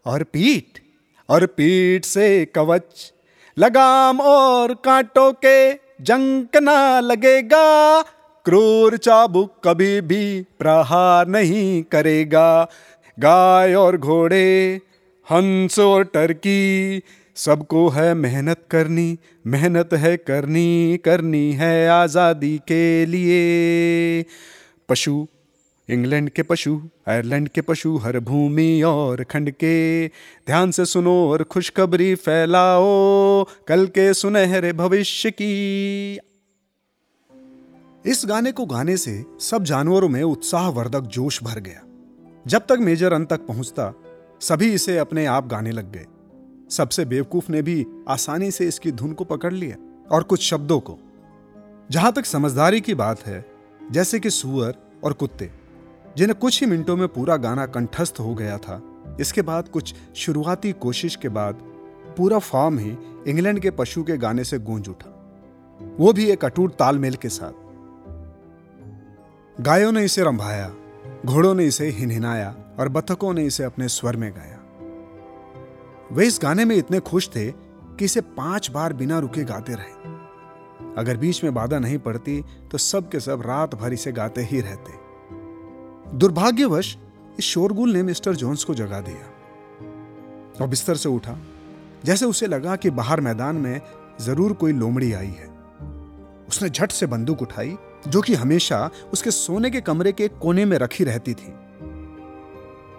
और 0.06 0.22
पीठ 0.22 0.80
और 1.28 1.46
पीठ 1.46 2.04
से 2.04 2.44
कवच, 2.44 3.12
लगाम 3.56 4.20
और 4.20 4.74
कांटों 4.74 5.32
के 5.32 5.72
जंक 6.02 6.56
ना 6.56 7.00
लगेगा, 7.00 8.02
क्रूर 8.46 8.96
चाबुक 8.96 9.52
कभी 9.64 10.00
भी 10.00 10.24
प्रहार 10.58 11.26
नहीं 11.26 11.82
करेगा। 11.82 12.66
गाय 13.18 13.74
और 13.74 13.96
घोड़े 13.96 14.80
हंस 15.30 15.78
और 15.78 16.04
टर्की, 16.04 17.02
सबको 17.36 17.88
है 17.88 18.14
मेहनत 18.14 18.64
करनी, 18.70 19.18
मेहनत 19.46 19.90
है 19.92 20.16
करनी 20.16 20.98
करनी 21.04 21.52
है 21.52 21.88
आज़ादी 21.88 22.58
के 22.58 23.06
लिए। 23.06 24.24
पशु, 24.88 25.26
इंग्लैंड 25.88 26.30
के 26.30 26.42
पशु, 26.42 26.82
आयरलैंड 27.08 27.48
के 27.48 27.60
पशु, 27.60 27.96
हर 27.96 28.18
भूमि 28.20 28.82
और 28.82 29.24
खंड 29.24 29.50
के। 29.50 30.06
ध्यान 30.46 30.70
से 30.70 30.84
सुनो 30.84 31.30
और 31.30 31.42
खुशखबरी 31.42 32.14
फैलाओ, 32.14 33.44
कल 33.68 33.86
के 33.86 34.14
सुनहरे 34.14 34.72
भविष्य 34.72 35.30
की। 35.30 36.18
इस 38.06 38.22
गाने 38.28 38.52
को 38.52 38.66
गाने 38.66 38.96
से 38.96 39.24
सब 39.40 39.64
जानवरों 39.64 40.08
में 40.08 40.22
उत्साहवर्धक 40.22 41.00
जोश 41.00 41.42
भर 41.42 41.60
गया। 41.60 41.82
जब 42.46 42.58
तक 42.58 42.78
मेजर 42.80 43.12
अंत 43.12 43.30
तक 43.30 43.40
पहुँचता 43.40 43.94
सभी 44.42 44.72
इसे 44.72 44.98
अपने 44.98 45.26
आप 45.26 45.46
गाने 45.46 45.70
लग 45.70 45.92
गए। 45.92 46.06
सबसे 46.70 47.04
बेवकूफ़ 47.04 47.52
ने 47.52 47.62
भी 47.62 47.86
आसानी 48.08 48.50
से 48.50 48.68
इसकी 48.68 48.92
धुन 48.92 49.12
को 49.12 49.24
पकड़ 49.24 49.52
लिया 49.52 49.76
और 50.10 50.22
कुछ 50.22 50.42
शब्दों 50.42 50.80
को। 50.80 50.98
जहाँ 51.90 52.12
तक 52.12 52.26
समझदारी 52.26 52.80
की 52.80 52.94
बात 52.94 53.20
है, 53.20 53.46
जैसे 53.90 54.20
कि 54.20 54.30
सुअर 54.30 54.74
और 55.04 55.12
कुत्ते, 55.12 55.50
जिन्हें 56.16 56.38
कुछ 56.38 56.60
ही 56.60 56.66
मिनटों 56.66 56.96
में 56.96 57.08
पूरा 57.08 57.36
गाना 57.36 57.66
कंठस्थ 57.66 58.16
हो 58.20 58.34
गया 58.34 58.58
था, 58.58 58.82
इसके 59.20 59.42
बाद 59.42 59.68
कुछ 59.68 59.94
शुरुआती 60.16 60.72
कोशिश 60.72 61.16
के 61.16 61.28
बाद 61.28 61.54
पूरा 62.16 62.38
फॉर्म 62.38 62.78
ही 62.78 62.96
इंग्लैंड 63.26 63.60
के 63.60 63.70
पशु 63.70 64.02
के 64.02 64.16
गाने 64.16 64.44
से 64.44 64.58
गूंज 64.58 64.88
उठा। 64.88 65.34
वो 65.98 66.12
भी 66.12 66.30
एक 66.30 66.44
अटूट 66.44 66.74
तालमेल 66.74 67.14
के 67.14 67.28
साथ। 67.28 67.52
गायों 69.60 69.92
ने 69.92 70.04
इसे 70.04 70.22
रंभाया। 70.22 70.74
घोड़ों 71.26 71.54
ने 71.54 71.66
इसे 71.66 71.88
हिनहिनाया 71.88 72.54
और 72.78 72.88
बतखों 72.88 73.32
ने 73.34 73.44
इसे 73.44 73.64
अपने 73.64 73.88
स्वर 73.88 74.16
में 74.16 74.32
गाया। 74.32 74.58
वे 76.12 76.26
इस 76.26 76.38
गाने 76.42 76.64
में 76.64 76.76
इतने 76.76 77.00
खुश 77.00 77.28
थे 77.28 77.50
कि 77.50 78.04
इसे 78.04 78.20
पाँच 78.20 78.70
बार 78.70 78.92
बिना 78.92 79.18
रुके 79.18 79.44
गाते 79.44 79.74
रहे। 79.74 80.10
अगर 80.98 81.16
बीच 81.16 81.44
में 81.44 81.54
बाधा 81.54 81.78
नहीं 81.78 81.98
पड़ती 81.98 82.44
तो 82.72 82.78
सब 82.78 83.08
के 83.08 83.20
सब 83.20 83.42
रात 83.42 83.74
भर 83.74 83.92
इसे 83.92 84.12
गाते 84.12 84.42
ही 84.42 84.60
रहते। 84.60 84.92
दुर्भाग्यवश, 86.16 86.96
इस 87.38 87.44
शोरगुल 87.44 87.92
ने 87.92 88.02
मिस्टर 88.02 88.34
जोन्स 88.34 88.64
को 88.64 88.74
जगा 88.74 89.00
दिया। 89.00 89.30
और 90.60 90.68
बिस्तर 90.68 90.96
से 90.96 91.08
उठा। 91.08 91.38
जैसे 92.04 92.26
उसे 92.26 92.46
लगा 92.46 92.76
कि 92.76 92.90
बाहर 92.90 93.20
मैदान 93.20 93.56
में 93.56 93.80
ज़रूर 94.20 94.52
कोई 94.52 94.72
लोमड़ी 94.72 95.12
आई 95.12 95.30
है। 95.30 95.48
उसने 96.48 96.68
झट 96.68 96.92
से 96.92 97.06
बंदूक 97.06 97.42
उठाई 97.42 97.76
जो 98.08 98.20
कि 98.20 98.34
हमेशा 98.34 98.90
उसके 99.12 99.30
सोने 99.30 99.70
के 99.70 99.80
कमरे 99.80 100.12
के 100.12 100.28
कोने 100.28 100.64
में 100.64 100.78
रखी 100.78 101.04
रहती 101.04 101.34
थी। 101.34 101.52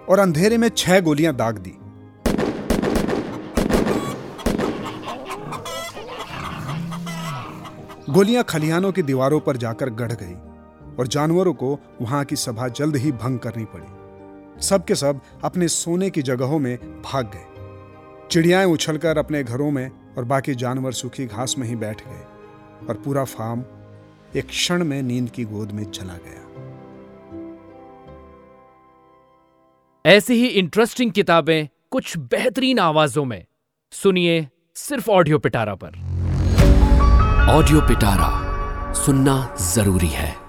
और 0.10 0.20
अंधेरे 0.20 0.58
में 0.58 0.70
छह 0.70 1.00
गोलियाँ 1.00 1.36
दाग 1.36 1.58
दी। 1.58 1.78
गोलियाँ 8.10 8.44
खलिहानों 8.44 8.92
की 8.92 9.04
दीवारों 9.04 9.40
पर 9.40 9.58
जाकर 9.58 9.90
गढ़ 9.90 10.12
गई 10.12 10.34
और 11.00 11.08
जानवरों 11.08 11.54
को 11.54 11.80
वहाँ 12.02 12.26
की 12.26 12.36
सभा 12.36 12.68
जल्द 12.68 12.96
ही 12.96 13.12
भंग 13.12 13.40
करनी 13.40 13.66
पड़ी। 13.66 14.64
सब 14.68 14.86
के 14.86 14.96
सब 14.96 15.22
अपने 15.44 15.68
सोने 15.68 16.10
की 16.10 16.22
जगहों 16.22 16.60
में 16.60 17.02
भाग 17.02 17.26
गए। 17.26 17.46
चिड़ियाएँ 18.32 18.66
उछलकर 18.66 19.18
अपने 19.18 19.44
घरों 19.44 19.72
में 19.72 19.92
और 20.18 20.24
बाकी 20.24 20.56
जानवर 20.56 20.92
सूखी 20.92 21.26
घास 21.26 21.56
में 21.58 21.68
ही 21.68 21.76
बैठ 21.76 22.02
गए 22.08 22.24
और 22.90 23.02
पूरा 23.06 23.24
फार्म 23.24 23.64
एक 24.36 24.48
क्षण 24.48 24.84
में 24.84 25.02
नींद 25.02 25.30
की 25.30 25.44
गोद 25.44 25.72
में 25.72 25.92
चला 25.92 26.14
गया। 26.14 26.40
ऐसी 30.06 30.34
ही 30.34 30.48
इंटरेस्टिंग 30.48 31.12
किताबें 31.12 31.68
कुछ 31.92 32.18
बेहतरीन 32.18 32.80
आवाजों 32.80 33.26
में। 33.26 33.46
सुनिए 33.92 34.48
सिर्फ़ 34.76 35.12
ऑडियो 35.12 35.40
पिटारा 35.40 35.76
पर। 35.76 35.88
ऑडियो 37.50 37.82
पिटारा 37.82 38.54
सुनना 38.94 39.56
ज़रूरी 39.62 40.08
है। 40.08 40.43